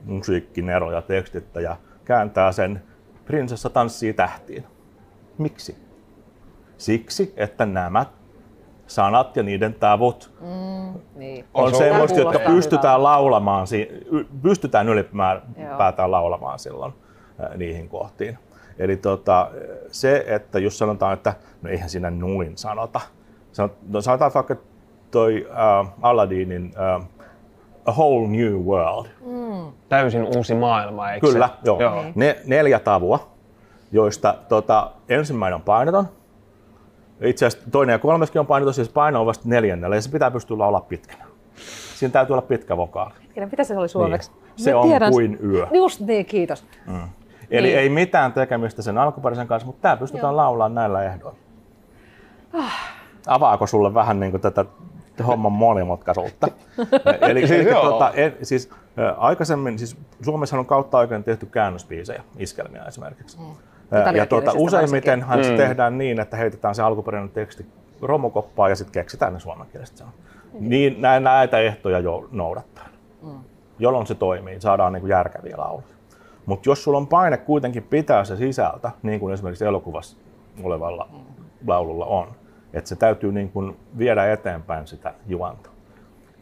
musiikkinero 0.04 0.90
ja 0.92 1.02
tekstittäjä 1.02 1.76
kääntää 2.04 2.52
sen 2.52 2.82
Prinsessa 3.24 3.70
tanssii 3.70 4.12
tähtiin. 4.12 4.64
Miksi? 5.38 5.76
Siksi, 6.78 7.34
että 7.36 7.66
nämä 7.66 8.06
sanat 8.86 9.36
ja 9.36 9.42
niiden 9.42 9.74
tavut 9.74 10.34
Niin. 11.14 11.44
on 11.54 11.70
Se 11.70 11.76
semmoista, 11.78 12.20
jotka 12.20 12.38
pystytään 12.38 12.82
hyvältä. 12.94 13.02
laulamaan, 13.02 13.66
pystytään 14.42 14.86
Joo. 14.86 14.94
ylipäätään 14.94 16.10
laulamaan 16.10 16.58
silloin 16.58 16.92
niihin 17.56 17.88
kohtiin. 17.88 18.38
Eli 18.78 18.96
tota, 18.96 19.50
se, 19.90 20.24
että 20.26 20.58
jos 20.58 20.78
sanotaan, 20.78 21.12
että 21.14 21.34
no 21.62 21.70
eihän 21.70 21.88
siinä 21.88 22.10
nuin 22.10 22.58
sanota. 22.58 23.00
Sanot, 23.52 23.72
no 23.88 24.00
sanotaan 24.00 24.30
vaikka 24.34 24.56
toi 25.10 25.48
äh, 25.50 25.92
Aladdinin 26.02 26.72
äh, 26.96 27.06
A 27.86 27.92
Whole 27.92 28.28
New 28.28 28.54
World. 28.54 29.06
Täysin 29.88 30.22
uusi 30.36 30.54
maailma, 30.54 31.10
eikö 31.12 31.26
Kyllä, 31.26 31.48
se? 31.48 31.54
joo. 31.64 31.80
joo. 31.80 32.02
Niin. 32.02 32.12
Ne, 32.14 32.36
neljä 32.46 32.78
tavua, 32.78 33.28
joista 33.92 34.34
tota, 34.48 34.90
ensimmäinen 35.08 35.54
on 35.54 35.62
painoton. 35.62 36.08
Itse 37.20 37.46
asiassa 37.46 37.70
toinen 37.70 37.92
ja 37.92 37.98
kolmaskin 37.98 38.40
on 38.40 38.46
painoton, 38.46 38.74
siis 38.74 38.88
paino 38.88 39.20
on 39.20 39.26
vasta 39.26 39.48
neljännellä 39.48 39.96
ja 39.96 40.02
se 40.02 40.10
pitää 40.10 40.30
pystyä 40.30 40.58
laulaa 40.58 40.80
pitkänä. 40.80 41.24
Siinä 41.94 42.12
täytyy 42.12 42.32
olla 42.34 42.42
pitkä 42.42 42.76
vokaali. 42.76 43.14
Mitä 43.50 43.64
se 43.64 43.78
oli 43.78 43.88
suomeksi? 43.88 44.30
Niin. 44.30 44.42
Se 44.56 44.72
Mä 44.72 44.78
on 44.78 44.88
tiedän- 44.88 45.12
kuin 45.12 45.38
yö. 45.44 45.66
Just 45.72 46.00
niin, 46.00 46.26
kiitos. 46.26 46.66
Eli 47.50 47.66
Niin. 47.68 47.78
ei 47.78 47.88
mitään 47.88 48.32
tekemistä 48.32 48.82
sen 48.82 48.98
alkuperäisen 48.98 49.46
kanssa, 49.46 49.66
mutta 49.66 49.82
tämä 49.82 49.96
pystytään 49.96 50.30
Joo. 50.30 50.36
laulamaan 50.36 50.74
näillä 50.74 51.02
ehdoilla. 51.04 51.38
Avaako 53.26 53.66
sulle 53.66 53.94
vähän 53.94 54.20
niin 54.20 54.30
kuin 54.30 54.40
tätä 54.40 54.64
homman 55.26 55.52
monimutkaisuutta? 55.52 56.48
eli 57.28 57.46
Siis 57.46 57.60
eli 57.60 57.70
joo. 57.70 57.80
tuota, 57.88 58.10
en, 58.14 58.36
siis, 58.42 58.70
ä, 58.98 59.12
aikaisemmin, 59.18 59.78
siis 59.78 59.96
Suomessa 60.22 60.58
on 60.58 60.66
kautta 60.66 60.98
aikojen 60.98 61.24
tehty 61.24 61.46
käännösbiisejä, 61.46 62.22
iskelmiä 62.38 62.82
esimerkiksi. 62.84 63.38
Mm. 63.38 63.44
Ja 63.90 64.00
Italiankielisistä 64.00 64.26
tuota, 64.52 64.52
useimmitenhan 64.66 65.44
se 65.44 65.50
Mm. 65.50 65.56
tehdään 65.56 65.98
niin, 65.98 66.20
että 66.20 66.36
heitetään 66.36 66.74
se 66.74 66.82
alkuperäinen 66.82 67.30
teksti 67.30 67.66
romukoppaan 68.02 68.70
ja 68.70 68.76
sitten 68.76 68.92
keksitään 68.92 69.32
ne 69.32 69.40
suomenkieliset 69.40 69.96
sanat. 69.96 70.14
Niin 70.60 71.02
nä- 71.02 71.20
näitä 71.20 71.58
ehtoja 71.58 71.98
jo 71.98 72.28
noudattaa. 72.32 72.86
Jolloin 73.78 74.06
se 74.06 74.14
toimii, 74.14 74.60
saadaan 74.60 74.92
niin 74.92 75.00
kuin 75.00 75.10
järkeviä 75.10 75.54
lauluja. 75.58 75.95
Mutta 76.46 76.68
jos 76.68 76.84
sulla 76.84 76.98
on 76.98 77.06
paine 77.06 77.36
kuitenkin 77.36 77.82
pitää 77.82 78.24
se 78.24 78.36
sisältö, 78.36 78.90
niin 79.02 79.20
kuin 79.20 79.34
esimerkiksi 79.34 79.64
elokuvassa 79.64 80.16
olevalla 80.62 81.08
laululla 81.66 82.06
on, 82.06 82.28
että 82.72 82.88
se 82.88 82.96
täytyy 82.96 83.32
niin 83.32 83.50
kuin 83.52 83.76
viedä 83.98 84.32
eteenpäin 84.32 84.86
sitä 84.86 85.14
juonta. 85.26 85.70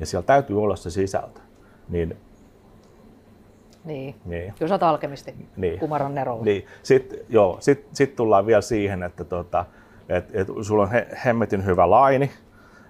Ja 0.01 0.07
siellä 0.07 0.27
täytyy 0.27 0.63
olla 0.63 0.77
se 0.77 0.91
sisältö. 0.91 1.41
Niin, 1.89 2.17
Niin. 3.85 4.15
niin, 4.25 4.55
Kyllä 4.59 4.69
sä 4.69 4.75
oot 4.75 4.83
alkemisti. 4.83 5.35
Niin. 5.57 5.79
Kumaron 5.79 6.15
Nerolla. 6.15 6.45
niin. 6.45 6.67
Sitten 6.83 7.19
joo, 7.29 7.57
sit, 7.61 7.87
sit 7.93 8.17
tullaan 8.17 8.47
vielä 8.47 8.61
siihen, 8.61 9.03
että 9.03 9.25
tota, 9.25 9.65
et, 10.09 10.31
et 10.33 10.49
sulla 10.63 10.83
on 10.83 10.91
he, 10.91 11.07
hemmetin 11.25 11.65
hyvä 11.67 11.91
laini, 11.91 12.31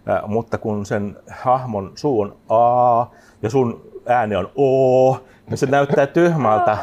ä, 0.09 0.23
mutta 0.27 0.59
kun 0.59 0.87
sen 0.87 1.17
hahmon 1.31 1.93
suu 1.95 2.21
on 2.21 2.37
A 2.49 3.07
ja 3.43 3.51
sun 3.51 3.83
ääni 4.07 4.37
on 4.37 4.51
O, 4.57 5.13
niin 5.51 5.59
se 5.59 5.67
näyttää 5.67 6.07
tyhmältä, 6.07 6.79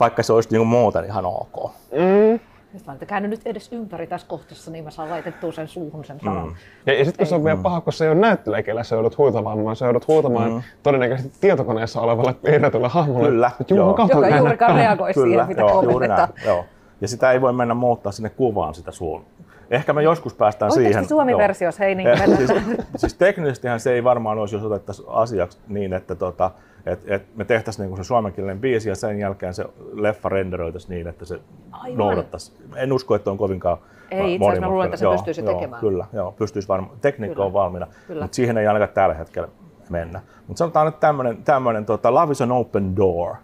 vaikka 0.00 0.22
se 0.22 0.32
olisi 0.32 0.48
niinku 0.50 0.64
muuten 0.64 1.04
ihan 1.04 1.24
ok. 1.26 1.70
Mm. 1.92 2.40
Sitten 2.72 2.86
mä 2.86 2.92
olen 2.92 3.06
käänny 3.06 3.28
nyt 3.28 3.40
edes 3.44 3.72
ympäri 3.72 4.06
tässä 4.06 4.26
kohtassa, 4.26 4.70
niin 4.70 4.84
mä 4.84 4.90
saan 4.90 5.10
laitettua 5.10 5.52
sen 5.52 5.68
suuhun 5.68 6.04
sen 6.04 6.20
sanan. 6.24 6.46
Mm. 6.48 6.54
Ja, 6.86 6.98
ja 6.98 7.04
sitten 7.04 7.18
kun 7.18 7.26
se 7.28 7.34
on 7.34 7.44
vielä 7.44 7.58
paha, 7.62 7.80
kun 7.80 7.92
se 7.92 8.04
ei 8.04 8.10
ole 8.10 8.18
näyttelijä, 8.20 8.62
kellä 8.62 8.82
sä 8.82 8.94
joudut 8.96 9.18
huutamaan, 9.18 9.64
vaan 9.64 9.76
sä 9.76 9.86
joudut 9.86 10.08
huutamaan 10.08 10.52
Mm. 10.52 10.62
todennäköisesti 10.82 11.32
tietokoneessa 11.40 12.00
olevalle 12.00 12.32
piirretylle 12.34 12.88
hahmolle. 12.88 13.28
Kyllä, 13.28 13.50
joo. 13.70 13.88
Joka 13.88 14.08
juurikaan 14.38 14.74
reagoi 14.76 15.14
siihen, 15.14 15.46
mitä 15.48 15.60
joo, 15.60 15.70
juuri 15.72 15.86
kommentetaan. 15.92 16.28
näin, 16.36 16.46
joo. 16.48 16.64
Ja 17.00 17.08
sitä 17.08 17.32
ei 17.32 17.40
voi 17.40 17.52
mennä 17.52 17.74
muuttaa 17.74 18.12
sinne 18.12 18.28
kuvaan 18.30 18.74
sitä 18.74 18.90
suun. 18.90 19.24
Ehkä 19.70 19.92
me 19.92 20.02
joskus 20.02 20.34
päästään 20.34 20.72
Oikeasti 20.72 20.92
siihen. 20.92 21.08
Suomi-versiossa, 21.08 21.84
hei 21.84 21.94
niin 21.94 22.08
Eh, 22.08 22.26
siis, 22.36 22.50
siis 22.96 23.14
teknisestihän 23.14 23.80
se 23.80 23.92
ei 23.92 24.04
varmaan 24.04 24.38
olisi, 24.38 24.56
jos 24.56 24.64
otettaisiin 24.64 25.08
asiaksi 25.10 25.58
niin, 25.68 25.92
että 25.92 26.14
tota, 26.14 26.50
et, 26.86 27.00
et 27.06 27.36
me 27.36 27.44
tehtäisiin 27.44 27.84
niinku 27.84 27.96
se 27.96 28.04
suomenkielinen 28.04 28.60
biisi 28.60 28.88
ja 28.88 28.94
sen 28.94 29.18
jälkeen 29.18 29.54
se 29.54 29.64
leffa 29.92 30.28
renderöitäisiin 30.28 30.90
niin, 30.90 31.06
että 31.06 31.24
se 31.24 31.40
Aivan. 31.72 31.98
noudattaisi. 31.98 32.52
En 32.76 32.92
usko, 32.92 33.14
että 33.14 33.30
on 33.30 33.38
kovinkaan 33.38 33.78
Ei, 34.10 34.34
itse 34.34 34.46
asiassa 34.46 34.60
mä 34.60 34.68
luulen, 34.68 34.86
että 34.86 34.96
se 34.96 35.04
Joo, 35.04 35.12
pystyisi 35.12 35.40
joo, 35.40 35.54
tekemään. 35.54 35.80
Kyllä, 35.80 36.06
joo, 36.12 36.32
pystyisi 36.32 36.68
varmaan. 36.68 36.96
Tekniikka 37.00 37.34
Kyllä. 37.34 37.46
on 37.46 37.52
valmiina, 37.52 37.86
Kyllä. 38.06 38.22
mutta 38.22 38.34
siihen 38.34 38.58
ei 38.58 38.66
ainakaan 38.66 38.90
tällä 38.94 39.14
hetkellä 39.14 39.48
mennä. 39.90 40.20
Mutta 40.46 40.58
sanotaan 40.58 40.86
nyt 40.86 41.00
tämmöinen, 41.00 41.36
tämmöinen 41.44 41.84
tota, 41.86 42.14
Love 42.14 42.32
is 42.32 42.42
an 42.42 42.52
open 42.52 42.96
door. 42.96 43.34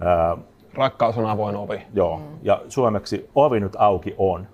Ää, 0.00 0.36
Rakkaus 0.74 1.18
on 1.18 1.26
avoin 1.26 1.56
ovi. 1.56 1.82
Joo, 1.94 2.16
mm. 2.16 2.24
ja 2.42 2.60
suomeksi 2.68 3.30
ovi 3.34 3.60
nyt 3.60 3.76
auki 3.78 4.14
on, 4.18 4.46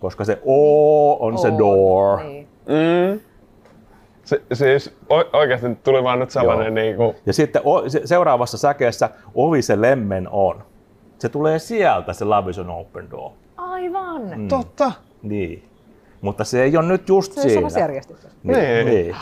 koska 0.00 0.24
se 0.24 0.38
O 0.46 1.26
on 1.26 1.38
se 1.38 1.48
On, 1.48 1.58
door. 1.58 2.20
Niin. 2.22 2.48
Mm. 2.66 3.20
Se, 4.24 4.42
siis 4.52 4.96
o- 5.10 5.38
oikeasti 5.38 5.66
tuli 5.74 6.04
vaan 6.04 6.18
nyt 6.18 6.30
sellainen 6.30 6.66
Joo. 6.66 6.74
niinku, 6.84 7.14
Ja 7.26 7.32
sitten 7.32 7.62
o, 7.64 7.88
se, 7.88 8.00
seuraavassa 8.04 8.58
säkeessä 8.58 9.10
ovi 9.34 9.62
se 9.62 9.80
lemmen 9.80 10.28
on. 10.30 10.62
Se 11.18 11.28
tulee 11.28 11.58
sieltä 11.58 12.12
se 12.12 12.24
Love 12.24 12.50
is 12.50 12.58
an 12.58 12.70
open 12.70 13.10
door. 13.10 13.30
Aivan. 13.56 14.22
Mm. 14.36 14.48
totta. 14.48 14.92
Niin. 15.22 15.62
Mutta 16.20 16.44
se 16.44 16.62
ei 16.62 16.76
ole 16.76 16.86
nyt 16.86 17.08
just 17.08 17.32
Se 17.32 17.40
on 17.40 17.42
siinä. 17.42 17.60
samassa 17.60 17.78
järjestyksessä. 17.80 18.38
Niin. 18.42 18.58
Niin. 18.58 18.86
niin. 18.86 19.16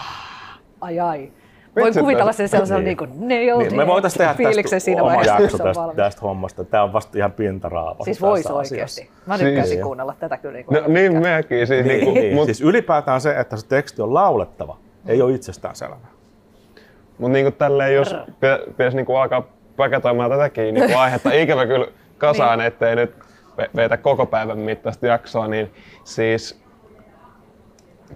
Ai 0.81 1.01
ai. 1.01 1.33
Voin 1.77 1.87
Vitsi, 1.87 2.01
kuvitella 2.01 2.33
sen 2.33 2.49
sellaisella 2.49 2.83
Niin. 2.83 2.97
niin. 2.99 3.09
niin 3.11 3.19
kuin 3.19 3.29
nailed 3.29 3.67
Niin, 3.69 3.77
me 3.77 3.83
it 3.83 3.89
voitaisiin 3.89 4.19
tehdä 4.37 4.53
tästä 4.63 4.79
siinä 4.79 5.03
oma 5.03 5.15
jakso 5.23 5.57
se 5.57 5.63
on 5.63 5.69
tästä, 5.69 5.81
valmis. 5.81 5.97
tästä 5.97 6.21
hommasta. 6.21 6.65
Tämä 6.65 6.83
on 6.83 6.93
vasta 6.93 7.19
ihan 7.19 7.33
pintaraapa. 7.33 8.05
Siis 8.05 8.21
voisi 8.21 8.49
asiassa. 8.49 8.75
oikeasti. 8.75 9.11
Mä 9.27 9.39
tykkäisin 9.39 9.69
Siis- 9.73 9.83
kuunnella 9.83 10.15
tätä 10.21 10.37
kyllä. 10.39 10.59
No, 10.71 10.83
niin 10.87 11.23
mekin. 11.23 11.67
Siis, 11.67 11.85
Niin, 11.85 11.87
niinku, 11.99 12.11
niin. 12.21 12.35
Mut, 12.35 12.45
Siis 12.45 12.61
ylipäätään 12.61 13.21
se, 13.21 13.39
että 13.41 13.57
se 13.57 13.67
teksti 13.67 14.03
on 14.03 14.15
laulettava, 14.15 14.77
ei 15.07 15.23
ole 15.23 15.33
itsestäänselvää. 15.35 15.99
mut 17.19 17.31
niinku 17.31 17.51
tälleen, 17.51 17.95
jos 17.95 18.15
pi- 18.41 18.71
pitäisi 18.71 18.97
niinku 18.97 19.17
alkaa 19.17 19.43
paketoimaan 19.77 20.31
tätäkin 20.31 20.75
niinku 20.75 20.99
aihetta 20.99 21.33
ikävä 21.33 21.67
kyllä 21.67 21.87
kasaan, 22.19 22.59
Niin. 22.59 22.67
ettei 22.67 22.97
nyt 22.97 23.15
ve- 23.61 23.71
veitä 23.77 23.97
koko 23.97 24.27
päivän 24.27 24.59
mittaista 24.59 25.07
jaksoa, 25.07 25.49
niin 25.49 25.71
siis 26.05 26.61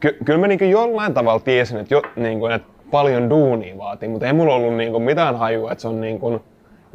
ky- 0.00 0.16
kyllä 0.24 0.38
mä 0.38 0.46
niinku 0.46 0.64
jollain 0.64 1.14
tavalla 1.14 1.40
tiesin, 1.40 1.78
että, 1.78 1.94
jo, 1.94 2.02
niinku, 2.16 2.46
että 2.46 2.68
paljon 2.90 3.30
duunia 3.30 3.78
vaatii, 3.78 4.08
mutta 4.08 4.26
ei 4.26 4.32
mulla 4.32 4.54
ollut 4.54 4.74
niinku 4.74 4.98
mitään 5.00 5.36
hajua, 5.36 5.72
että 5.72 5.82
se 5.82 5.88
on 5.88 6.00
niinku 6.00 6.42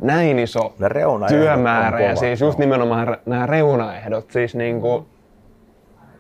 näin 0.02 0.40
iso 0.40 0.74
Ne 0.80 0.88
työmäärä 1.28 2.00
ja 2.00 2.16
siis 2.16 2.42
just 2.42 2.60
nimenomaan 2.60 3.18
nämä 3.26 3.46
reunaehdot. 3.46 4.32
Siis 4.32 4.56
niinku, 4.56 5.06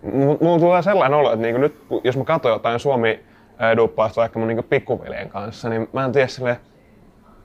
mu- 0.05 0.37
mulla 0.43 0.59
tulee 0.59 0.81
sellainen 0.81 1.19
olo, 1.19 1.29
että 1.33 1.41
niinku 1.41 1.61
nyt 1.61 1.75
jos 2.03 2.17
mä 2.17 2.23
katson 2.23 2.51
jotain 2.51 2.79
suomi 2.79 3.19
duppausta 3.77 4.21
vaikka 4.21 4.39
mun 4.39 4.47
niinku 4.47 4.63
pikkuveljen 4.69 5.29
kanssa, 5.29 5.69
niin 5.69 5.89
mä 5.93 6.05
en 6.05 6.11
tiedä 6.11 6.27
silleen, 6.27 6.55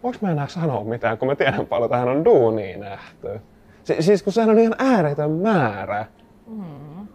voinko 0.02 0.18
mä 0.22 0.30
enää 0.32 0.46
sanoa 0.46 0.84
mitään, 0.84 1.18
kun 1.18 1.28
mä 1.28 1.34
tiedän 1.34 1.66
paljon 1.66 1.90
tähän 1.90 2.08
on 2.08 2.24
duunia 2.24 2.78
nähty. 2.78 3.40
Si- 3.84 4.02
siis 4.02 4.22
kun 4.22 4.32
sehän 4.32 4.50
on 4.50 4.58
ihan 4.58 4.74
ääretön 4.78 5.30
määrä. 5.30 6.04
Mm. 6.46 7.06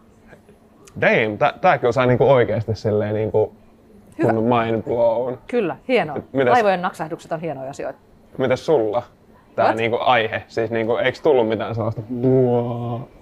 Damn, 1.01 1.37
tä- 1.37 1.53
tää 1.61 1.77
kyllä 1.77 1.91
sai 1.91 2.07
niinku 2.07 2.29
oikeesti 2.31 2.75
silleen 2.75 3.13
niinku 3.13 3.55
Hyvä. 4.19 4.33
kun 4.33 4.43
mind 4.43 4.81
blown. 4.83 5.37
Kyllä, 5.47 5.75
hienoa. 5.87 6.15
Mitäs- 6.33 6.51
Laivojen 6.51 6.81
naksahdukset 6.81 7.31
on 7.31 7.39
hienoja 7.39 7.69
asioita. 7.69 7.99
Mitäs 8.37 8.65
sulla? 8.65 9.03
Tää 9.55 9.65
What? 9.65 9.77
niinku 9.77 9.97
aihe, 10.01 10.43
siis 10.47 10.71
niinku, 10.71 10.95
eikö 10.95 11.19
tullut 11.23 11.47
mitään 11.47 11.75
sellaista. 11.75 12.01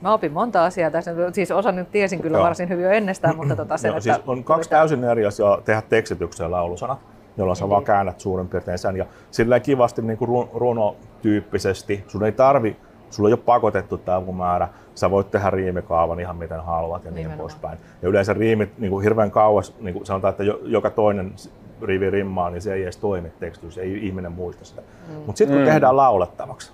Mä 0.01 0.13
opin 0.13 0.31
monta 0.31 0.65
asiaa 0.65 0.91
tässä. 0.91 1.11
Siis 1.31 1.51
osan 1.51 1.75
nyt 1.75 1.91
tiesin 1.91 2.21
kyllä 2.21 2.37
Joo. 2.37 2.45
varsin 2.45 2.69
hyvin 2.69 2.83
jo 2.85 2.91
ennestään, 2.91 3.35
mutta 3.35 3.55
tota 3.55 3.77
sen, 3.77 3.89
Joo, 3.89 3.97
että... 3.97 4.13
siis 4.13 4.27
on 4.27 4.43
kaksi 4.43 4.69
täysin 4.69 5.03
eri 5.03 5.25
asiaa 5.25 5.61
tehdä 5.61 5.81
tekstityksen 5.89 6.51
laulusana, 6.51 6.97
jolloin 7.37 7.55
sä 7.55 7.69
vaan 7.69 7.83
käännät 7.83 8.19
suurin 8.19 8.47
piirtein 8.47 8.77
sen. 8.77 8.97
Ja 8.97 9.05
silleen 9.31 9.61
kivasti 9.61 10.01
niin 10.01 10.17
kuin 10.17 10.29
ru- 10.29 10.49
runotyyppisesti, 10.53 12.03
sun 12.07 12.23
ei 12.23 12.31
tarvi, 12.31 12.75
sulla 13.13 13.29
ei 13.29 13.33
ole 13.33 13.39
pakotettu 13.45 13.97
tämä 13.97 14.21
määrä, 14.37 14.67
sä 14.95 15.11
voit 15.11 15.31
tehdä 15.31 15.49
riimikaavan 15.49 16.19
ihan 16.19 16.35
miten 16.35 16.63
haluat 16.63 17.05
ja 17.05 17.11
niin 17.11 17.15
Nimenomaan. 17.15 17.39
poispäin. 17.39 17.77
Ja 18.01 18.09
yleensä 18.09 18.33
riimit 18.33 18.79
niin 18.79 18.91
kuin 18.91 19.03
hirveän 19.03 19.31
kauas, 19.31 19.75
niin 19.79 19.93
kuin 19.93 20.05
sanotaan, 20.05 20.29
että 20.31 20.43
jo, 20.43 20.59
joka 20.63 20.89
toinen 20.89 21.33
rivi 21.81 22.09
rimmaa, 22.09 22.49
niin 22.49 22.61
se 22.61 22.73
ei 22.73 22.83
edes 22.83 22.97
toimi 22.97 23.29
tekstityksessä, 23.39 23.81
ei 23.81 24.07
ihminen 24.07 24.31
muista 24.31 24.65
sitä. 24.65 24.81
Mm. 24.81 25.13
Mutta 25.15 25.37
sitten 25.37 25.57
kun 25.57 25.65
Mm. 25.65 25.71
tehdään 25.71 25.97
laulettavaksi, 25.97 26.71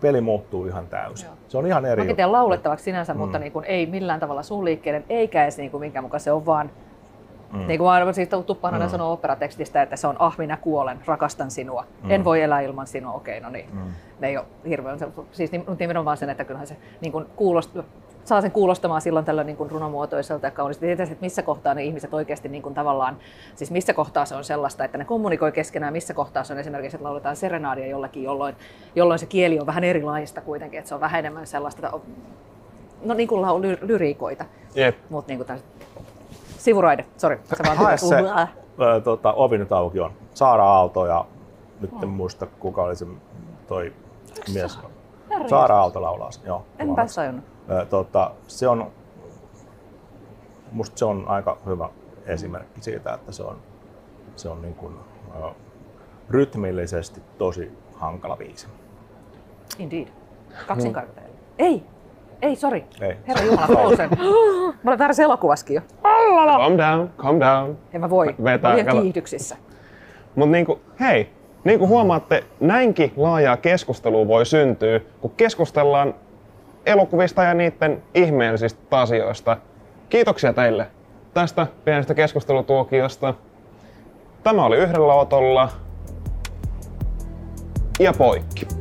peli 0.00 0.20
muuttuu 0.20 0.66
ihan 0.66 0.86
täysin. 0.86 1.26
Joo. 1.26 1.34
Se 1.48 1.58
on 1.58 1.66
ihan 1.66 1.84
eri 1.86 2.02
Mäkin 2.02 2.16
teen 2.16 2.32
laulettavaksi 2.32 2.84
sinänsä, 2.84 3.14
mm. 3.14 3.20
mutta 3.20 3.38
niin 3.38 3.52
kuin 3.52 3.64
ei 3.64 3.86
millään 3.86 4.20
tavalla 4.20 4.42
suun 4.42 4.64
liikkeiden, 4.64 5.04
eikä 5.08 5.42
edes 5.42 5.58
niin 5.58 5.70
kuin 5.70 5.80
minkään 5.80 6.04
mukaan. 6.04 6.20
Se 6.20 6.32
on 6.32 6.46
vaan, 6.46 6.70
mm. 7.54 7.66
niin 7.66 7.78
kuin 7.78 7.90
aina 7.90 8.12
siis 8.12 8.28
Tuppanainen 8.46 8.88
mm. 8.88 8.90
sanoo 8.90 9.12
operatekstistä, 9.12 9.82
että 9.82 9.96
se 9.96 10.06
on 10.06 10.16
ah 10.18 10.38
minä 10.38 10.56
kuolen, 10.56 11.00
rakastan 11.06 11.50
sinua, 11.50 11.86
mm. 12.02 12.10
en 12.10 12.24
voi 12.24 12.42
elää 12.42 12.60
ilman 12.60 12.86
sinua, 12.86 13.12
okei 13.12 13.40
no 13.40 13.50
niin. 13.50 13.68
Mm. 13.72 13.92
Ne 14.20 14.28
ei 14.28 14.36
ole 14.36 14.46
hirveän, 14.68 14.98
siis 15.32 15.52
nim- 15.52 15.76
nimenomaan 15.78 16.16
sen, 16.16 16.30
että 16.30 16.44
kyllähän 16.44 16.66
se 16.66 16.76
niin 17.00 17.12
kuin 17.12 17.26
kuulost, 17.36 17.76
saa 18.24 18.40
sen 18.40 18.50
kuulostamaan 18.50 19.00
silloin 19.00 19.24
tällä 19.24 19.44
niin 19.44 19.56
kuin 19.56 19.70
runomuotoiselta 19.70 20.46
ja 20.46 20.50
kauniisti. 20.50 20.86
Tietysti, 20.86 21.12
että 21.12 21.24
missä 21.24 21.42
kohtaa 21.42 21.74
ne 21.74 21.84
ihmiset 21.84 22.14
oikeasti 22.14 22.48
niin 22.48 22.62
kuin 22.62 22.74
tavallaan, 22.74 23.16
siis 23.54 23.70
missä 23.70 23.94
kohtaa 23.94 24.24
se 24.24 24.34
on 24.34 24.44
sellaista, 24.44 24.84
että 24.84 24.98
ne 24.98 25.04
kommunikoi 25.04 25.52
keskenään, 25.52 25.92
missä 25.92 26.14
kohtaa 26.14 26.44
se 26.44 26.52
on 26.52 26.58
esimerkiksi, 26.58 26.96
että 26.96 27.04
lauletaan 27.04 27.36
serenaadia 27.36 27.86
jollakin, 27.86 28.22
jolloin, 28.22 28.56
jolloin 28.96 29.18
se 29.18 29.26
kieli 29.26 29.60
on 29.60 29.66
vähän 29.66 29.84
erilaista 29.84 30.40
kuitenkin, 30.40 30.78
että 30.78 30.88
se 30.88 30.94
on 30.94 31.00
vähän 31.00 31.18
enemmän 31.18 31.46
sellaista, 31.46 31.86
että 31.86 31.98
no 33.04 33.14
niin 33.14 33.28
kuin 33.28 33.42
ly- 33.42 33.78
lyriikoita, 33.82 34.44
Jep. 34.74 34.96
mutta 35.10 35.32
niin 35.32 35.38
kuin 35.38 35.58
sivuraide, 36.64 37.04
sori. 37.16 37.40
Se 37.44 37.56
vaan 37.66 37.76
Hae 37.76 37.96
se 37.96 38.16
ö, 38.80 39.00
tota, 39.00 39.32
ovi 39.32 39.58
nyt 39.58 39.72
auki 39.72 40.00
on. 40.00 40.12
Saara 40.34 40.64
Aalto 40.64 41.06
ja 41.06 41.24
nyt 41.80 42.02
en 42.02 42.08
muista 42.08 42.46
kuka 42.46 42.82
oli 42.82 42.96
se 42.96 43.06
toi 43.66 43.92
mies. 44.52 44.78
Herra 45.30 45.48
Saara 45.48 45.78
Aalto 45.80 46.02
laulaa 46.02 46.30
sen, 46.30 46.42
joo. 46.46 46.64
Enpä 46.78 47.06
tajunnut. 47.14 47.44
Tota, 47.90 48.30
se 48.46 48.68
on, 48.68 48.90
musta 50.72 50.98
se 50.98 51.04
on 51.04 51.24
aika 51.28 51.56
hyvä 51.66 51.88
esimerkki 52.26 52.82
siitä, 52.82 53.14
että 53.14 53.32
se 53.32 53.42
on, 53.42 53.56
se 54.36 54.48
on 54.48 54.62
niin 54.62 54.74
kuin, 54.74 54.94
ö, 55.42 55.50
rytmillisesti 56.30 57.22
tosi 57.38 57.72
hankala 57.94 58.36
biisi. 58.36 58.66
Indeed. 59.78 60.08
Kaksinkarteella. 60.66 61.34
Ei, 61.58 61.82
ei, 62.42 62.56
sori. 62.56 62.86
Herra 63.28 63.44
Jumala, 63.44 63.66
Frozen. 63.66 64.10
Mä 64.82 64.90
olen 64.90 64.98
väärässä 65.02 65.22
elokuvaskin 65.22 65.74
jo. 65.74 65.80
Calm 66.58 66.78
down, 66.78 67.10
calm 67.16 67.40
down. 67.40 67.78
En 67.92 68.00
mä 68.00 68.10
voi. 68.10 68.34
Vetää, 68.44 68.76
Mä 68.76 68.82
olen 68.92 69.02
kiihdyksissä. 69.02 69.56
Mutta 70.34 70.52
niinku, 70.52 70.80
hei, 71.00 71.28
niin 71.64 71.78
kuin 71.78 71.88
huomaatte, 71.88 72.44
näinkin 72.60 73.12
laajaa 73.16 73.56
keskustelua 73.56 74.28
voi 74.28 74.46
syntyä, 74.46 75.00
kun 75.20 75.30
keskustellaan 75.36 76.14
elokuvista 76.86 77.42
ja 77.42 77.54
niiden 77.54 78.02
ihmeellisistä 78.14 79.00
asioista. 79.00 79.56
Kiitoksia 80.08 80.52
teille 80.52 80.86
tästä 81.34 81.66
pienestä 81.84 82.14
keskustelutuokiosta. 82.14 83.34
Tämä 84.42 84.64
oli 84.64 84.76
yhdellä 84.76 85.14
otolla 85.14 85.68
ja 88.00 88.12
poikki. 88.12 88.73